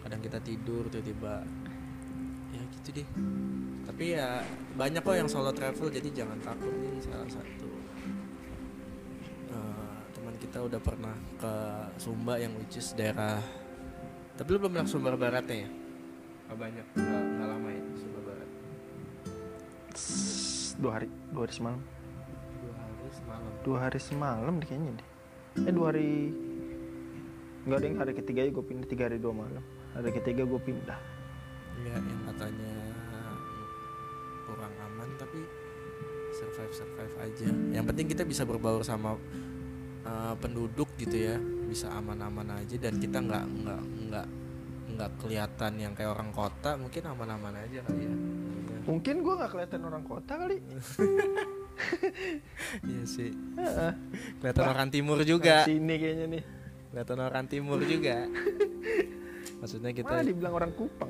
[0.00, 1.44] kadang kita tidur tiba-tiba
[2.54, 3.08] ya gitu deh.
[3.90, 4.40] Tapi ya
[4.78, 7.70] banyak kok yang solo travel jadi jangan takut nih salah satu
[9.52, 11.54] eh, teman kita udah pernah ke
[12.00, 13.42] Sumba yang which is daerah
[14.40, 15.70] tapi lu belum pernah Sumba Baratnya ya?
[16.48, 16.86] Nggak banyak.
[16.96, 17.24] Nggak,
[20.80, 21.80] Dua hari, dua hari semalam.
[22.60, 25.08] dua hari semalam Dua hari semalam deh kayaknya deh.
[25.68, 26.12] Eh dua hari.
[27.68, 29.64] Enggak ada yang hari ketiga gue pindah tiga hari dua malam.
[29.92, 31.00] Hari ketiga gue pindah.
[31.80, 32.72] ya yang katanya
[34.50, 35.40] kurang aman tapi
[36.34, 39.14] survive survive aja yang penting kita bisa berbaur sama
[40.04, 41.36] uh, penduduk gitu ya
[41.70, 44.26] bisa aman-aman aja dan kita nggak nggak nggak
[44.90, 48.14] nggak kelihatan yang kayak orang kota mungkin aman-aman aja kali ya
[48.90, 50.58] Mungkin gue nggak kelihatan orang kota kali.
[52.84, 53.32] iya sih
[54.36, 56.42] kelihatan orang timur juga Sini kayaknya nih.
[56.90, 58.28] kelihatan orang timur juga
[59.56, 61.08] maksudnya kita Malah dibilang orang Kupang.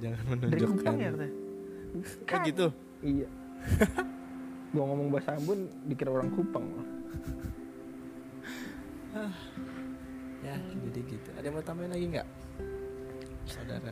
[0.00, 1.34] jangan Dari menunjukkan Kupang ya katanya.
[2.26, 2.66] oh gitu
[3.04, 3.28] Iya.
[4.72, 6.66] gua ngomong bahasa Ambon dikira orang Kupang.
[10.42, 12.28] ya jadi gitu ada yang mau tambahin lagi nggak
[13.44, 13.90] saudara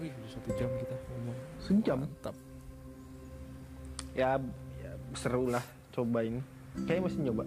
[0.00, 1.38] wih udah satu jam kita ngomong.
[1.60, 1.98] Sejam.
[2.00, 2.36] mantap.
[4.16, 4.40] Ya,
[4.80, 6.40] ya seru lah cobain.
[6.88, 7.44] Kayaknya masih nyoba.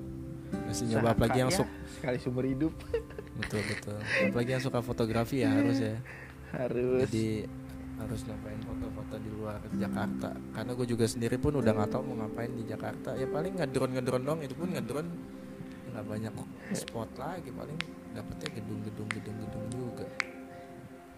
[0.54, 2.74] masih nyoba apalagi yang ya, suka sekali seumur hidup.
[3.42, 3.98] Betul betul.
[4.30, 5.98] Apalagi yang suka fotografi ya harus ya.
[6.54, 7.10] Harus.
[7.10, 7.50] Jadi
[7.98, 10.30] harus nyobain foto-foto di luar Jakarta.
[10.54, 13.18] Karena gue juga sendiri pun udah nggak tahu mau ngapain di Jakarta.
[13.18, 16.34] Ya paling ngedrone dong itu pun ngedrone ya nggak banyak
[16.78, 17.50] spot lagi.
[17.50, 17.78] Paling
[18.14, 20.06] dapetnya gedung-gedung gedung-gedung juga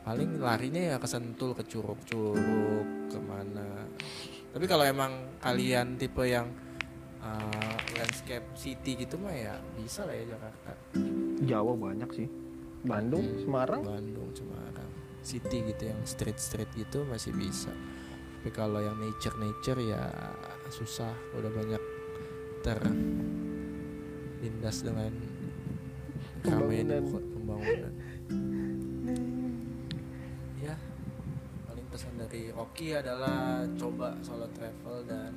[0.06, 3.90] paling larinya ya ke Sentul ke Curug-Curug ke mana
[4.56, 6.48] tapi kalau emang kalian tipe yang
[7.20, 10.72] uh, landscape city gitu mah ya bisa lah ya Jakarta.
[11.44, 12.32] Jawa banyak sih.
[12.88, 13.84] Bandung Semarang?
[13.84, 14.88] Bandung Semarang.
[15.26, 17.74] City gitu yang street street gitu masih bisa.
[18.40, 20.08] Tapi kalau yang nature nature ya
[20.72, 21.12] susah.
[21.36, 21.84] Udah banyak
[22.64, 23.28] terlindas
[24.88, 25.12] dengan
[26.46, 27.92] keramaian Pembangunan.
[31.96, 35.32] Pesan dari Rocky adalah coba solo travel dan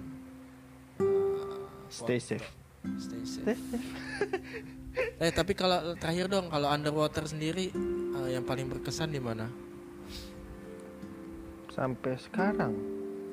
[0.99, 2.43] uh, Stay safe.
[2.99, 3.63] stay safe.
[5.23, 7.71] Eh tapi kalau terakhir dong kalau underwater sendiri
[8.19, 9.47] eh, yang paling berkesan di mana?
[11.71, 12.75] Sampai sekarang.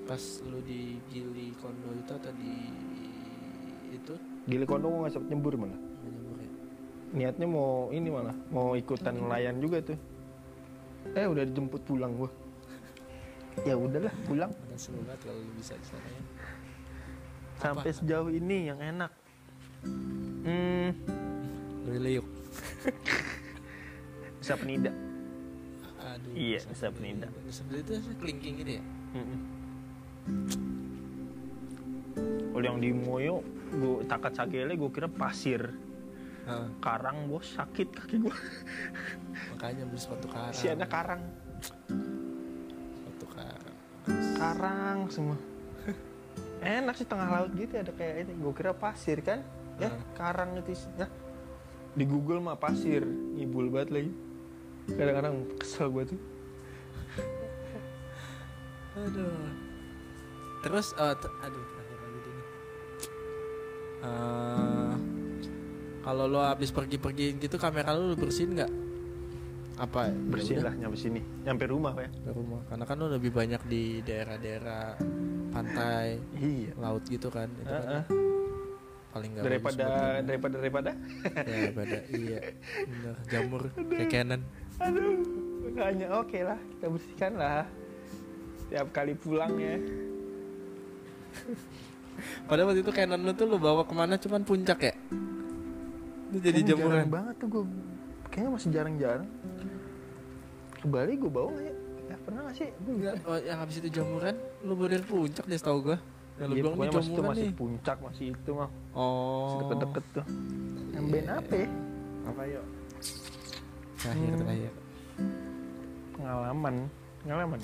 [0.05, 2.53] Pas lu di Gili Kondo itu atau di
[3.89, 4.13] itu?
[4.45, 5.79] Gili Kondo gue nggak nyembur malah.
[5.81, 6.51] Nggak nyebur ya?
[7.17, 9.97] niatnya mau ini malah mau ikutan nelayan juga tuh.
[11.17, 12.44] Eh udah dijemput pulang gua
[13.63, 16.21] ya udahlah pulang Ada seru banget kalau lu bisa di sana ya.
[17.55, 19.11] sampai sejauh ini yang enak
[20.43, 20.89] hmm
[22.03, 22.27] yuk.
[24.37, 24.91] bisa penida
[26.05, 26.37] Aduh.
[26.37, 27.25] Iya, Nusa Penida.
[27.33, 28.83] Penida itu kelingking gitu ya?
[29.17, 29.39] Mm-mm.
[32.53, 33.41] kalau yang di Moyo
[33.73, 35.65] gua takat sagele gua kira pasir
[36.45, 36.67] Heeh.
[36.77, 38.37] karang bos sakit kaki gua
[39.57, 40.53] Makanya beli sepatu karang.
[40.53, 41.25] si ada karang
[44.07, 45.09] karang.
[45.09, 45.37] semua
[46.61, 49.41] enak sih tengah laut gitu ada kayak ini gue kira pasir kan
[49.75, 50.01] ya Hmm.
[50.13, 51.07] karang itu isinya
[51.93, 54.11] di Google mah pasir ngibul banget lagi
[54.89, 56.19] kadang-kadang kesel gue tuh
[58.95, 59.51] Aduh.
[60.63, 62.31] Terus t- aduh terakhir lagi.
[64.01, 64.93] Eh,
[65.99, 68.71] kalau lo habis pergi-pergi gitu kamera lo, lo bersihin nggak?
[69.75, 70.07] Apa?
[70.07, 71.21] ya bersihin udah, lah nyampe sini.
[71.43, 72.09] Nyampe rumah ya?
[72.31, 72.61] Rumah.
[72.71, 74.95] Karena kan lo lebih banyak di daerah-daerah
[75.51, 76.71] pantai, iya.
[76.79, 77.51] laut gitu kan.
[77.59, 78.03] Itu kan Heeh.
[79.11, 80.27] paling nggak daripada lo.
[80.27, 80.91] daripada daripada?
[81.43, 82.39] Ya daripada iya.
[82.87, 84.41] Bener jamur kayak Canon.
[84.79, 85.19] Aduh
[85.65, 87.63] makanya oke lah kita bersihkan lah.
[88.71, 89.75] Tiap kali pulang ya.
[92.47, 94.15] Padahal waktu itu Canon lu tuh lu bawa ke mana?
[94.15, 94.95] Cuman puncak ya?
[96.31, 97.11] Itu jadi jamuran.
[97.11, 97.63] banget tuh gue
[98.35, 99.29] kayaknya masih jarang-jarang.
[100.75, 101.75] Ke Bali gue bawa nggak ya.
[102.05, 102.69] Ya pernah nggak sih?
[102.83, 104.35] Gue Enggak, oh, yang habis itu jamuran?
[104.61, 105.97] Lu bawa dari puncak deh setahu gua.
[106.35, 109.57] Yang lu Iya, bilang masih itu masih nih puncak masih itu mah oh.
[109.63, 110.25] Deket-deket tuh.
[110.91, 111.39] Yang band Iya.
[111.39, 111.67] apa ya?
[112.25, 112.65] Apa yuk?
[113.95, 114.39] Terakhir Hmm.
[114.43, 114.71] terakhir.
[116.13, 116.75] Pengalaman.
[117.23, 117.59] Pengalaman?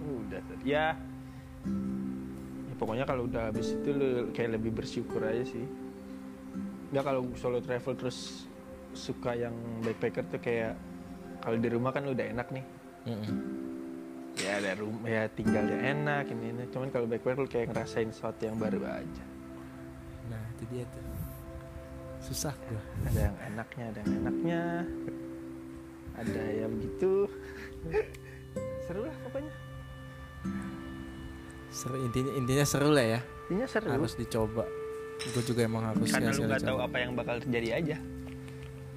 [0.00, 0.62] Udah tadi.
[0.66, 0.86] ya.
[2.66, 5.64] Ya pokoknya kalau udah habis itu lu kayak lebih bersyukur aja sih.
[6.90, 8.49] Nggak kalau solo travel terus
[8.94, 10.74] suka yang backpacker tuh kayak
[11.40, 12.64] kalau di rumah kan udah enak nih.
[13.00, 13.36] Mm-mm.
[14.36, 16.62] ya ada rumah ya tinggalnya enak ini ini.
[16.68, 19.24] Cuman kalau backpacker lu kayak ngerasain sesuatu yang baru aja.
[20.28, 21.02] Nah itu dia tuh.
[22.20, 24.62] Susah gua ada yang enaknya ada yang enaknya.
[26.20, 27.12] Ada yang begitu
[28.84, 29.54] seru lah pokoknya.
[31.72, 33.20] Seru intinya intinya seru lah ya.
[33.48, 33.88] Intinya seru.
[33.88, 34.64] Harus dicoba.
[35.20, 37.96] Gue juga emang harus karena lu nggak tahu apa yang bakal terjadi aja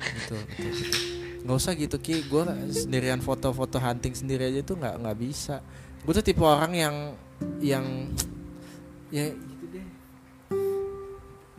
[0.03, 1.01] betul betul, betul.
[1.43, 2.15] nggak usah gitu ki.
[2.31, 5.59] Gue sendirian foto-foto hunting sendiri aja tuh nggak nggak bisa.
[6.03, 6.95] Gue tuh tipe orang yang
[7.59, 7.85] yang
[9.11, 9.87] ya gitu deh.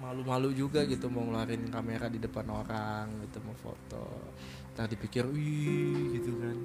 [0.00, 4.32] Malu-malu juga gitu mau ngeluarin kamera di depan orang gitu mau foto.
[4.74, 6.56] Ntar dipikir wih gitu kan.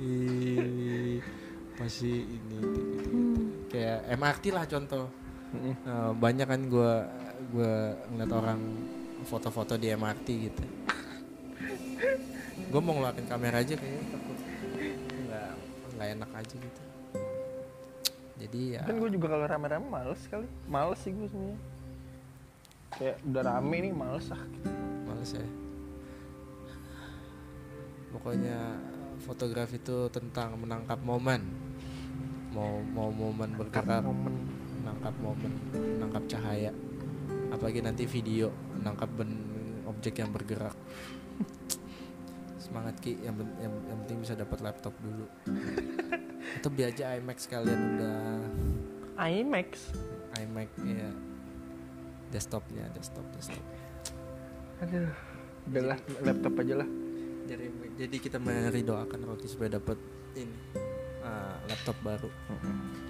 [0.00, 1.20] Wih
[1.76, 3.10] pasti ini gitu, gitu, gitu.
[3.68, 5.06] kayak MRT lah contoh.
[5.84, 6.92] Nah, banyak kan gue
[7.52, 7.74] gue
[8.10, 8.60] ngeliat orang
[9.24, 10.64] foto-foto di MRT gitu.
[12.68, 14.38] Gue mau ngeluarin kamera aja kayaknya takut.
[15.24, 15.50] Nggak
[15.96, 16.82] nggak enak aja gitu.
[18.36, 20.48] Jadi ya kan gue juga kalau rame-rame males kali.
[20.68, 21.60] Males sih gue sebenarnya.
[22.96, 24.42] Kayak udah rame nih males ah
[25.08, 25.48] males ya.
[28.12, 28.58] Pokoknya
[29.24, 31.40] fotografi itu tentang menangkap momen.
[32.52, 36.72] Mau mau momen bergerak menangkap momen menangkap cahaya
[37.50, 39.32] apalagi nanti video menangkap ben
[39.86, 40.74] objek yang bergerak.
[42.58, 43.22] Semangat ki.
[43.22, 45.26] Yang, pen- yang, yang penting bisa dapat laptop dulu.
[46.58, 48.40] Atau beli aja iMac sekalian udah.
[49.16, 49.96] IMAX
[50.36, 51.08] iMac ya
[52.28, 53.64] desktopnya desktop desktop.
[54.84, 55.08] Aduh.
[55.66, 56.88] Udahlah laptop aja lah.
[57.46, 57.66] Jadi
[57.96, 59.96] jadi kita meridoakan Rocky supaya dapat
[60.36, 60.52] ini
[61.24, 62.30] ah, laptop baru.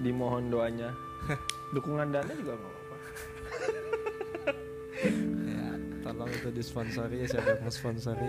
[0.01, 0.95] Dimohon doanya.
[1.75, 3.36] Dukungan dana juga nggak apa-apa
[6.17, 8.29] tolong itu disponsori ya siapa yang sponsori?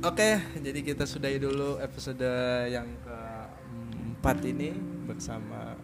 [0.00, 2.24] Oke jadi kita sudahi dulu episode
[2.72, 4.72] yang keempat ini
[5.04, 5.76] bersama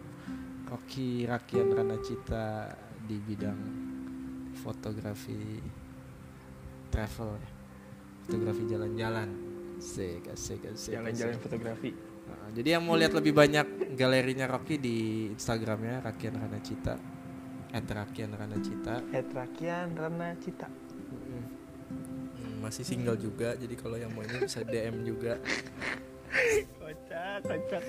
[0.65, 2.73] Rocky Rakian Ranacita
[3.05, 3.61] di bidang
[4.65, 5.61] fotografi
[6.89, 7.37] travel.
[8.25, 9.29] Fotografi jalan-jalan.
[9.77, 10.97] Asik asik asik.
[10.97, 11.93] Jalan-jalan fotografi.
[12.23, 17.12] Nah, jadi yang mau lihat lebih banyak galerinya Rocky di Instagramnya Rakian Ranacita
[17.73, 20.69] at Rakian Ranacita Hetrakian Rana Cita.
[20.69, 25.41] Hmm, masih single juga jadi kalau yang mau ini bisa DM juga.
[26.79, 27.83] Kocak kocak.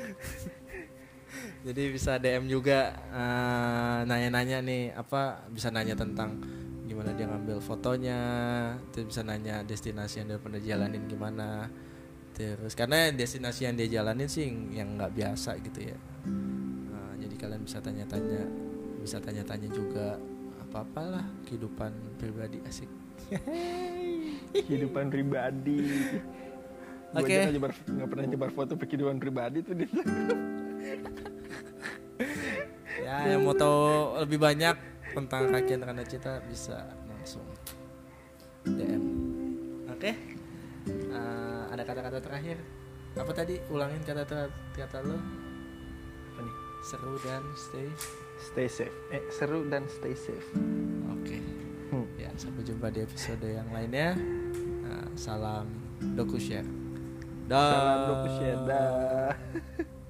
[1.64, 6.40] Jadi bisa DM juga eh, nanya-nanya nih apa bisa nanya tentang
[6.84, 8.20] gimana dia ngambil fotonya
[8.92, 11.68] terus bisa nanya destinasi yang dia pernah jalanin gimana.
[12.34, 15.98] Terus karena destinasi yang dia jalanin sih yang nggak biasa gitu ya.
[16.90, 18.63] Nah, jadi kalian bisa tanya-tanya
[19.04, 20.16] bisa tanya-tanya juga
[20.64, 22.88] apa-apa lah kehidupan pribadi asik.
[24.64, 25.84] Kehidupan pribadi.
[27.14, 27.30] Oke.
[27.30, 29.86] aja nggak pernah nyebar foto kehidupan pribadi tuh di
[33.06, 34.74] ya yang mau tahu lebih banyak
[35.14, 37.46] tentang Rakian Randa Cita bisa langsung
[38.66, 39.04] DM
[39.94, 40.10] oke.
[40.10, 42.58] Eh, ada kata-kata terakhir?
[43.14, 43.62] Apa tadi?
[43.70, 45.18] Ulangin kata-kata kata lo.
[46.34, 46.56] Apa nih?
[46.84, 47.88] seru dan stay
[48.38, 48.94] stay safe.
[49.10, 50.48] Eh seru dan stay safe.
[51.10, 51.38] Oke.
[51.94, 52.06] Hmm.
[52.18, 54.18] ya sampai jumpa di episode yang lainnya.
[54.84, 55.70] Nah, salam
[56.14, 56.66] doku share.
[57.48, 59.32] Salam doku share dah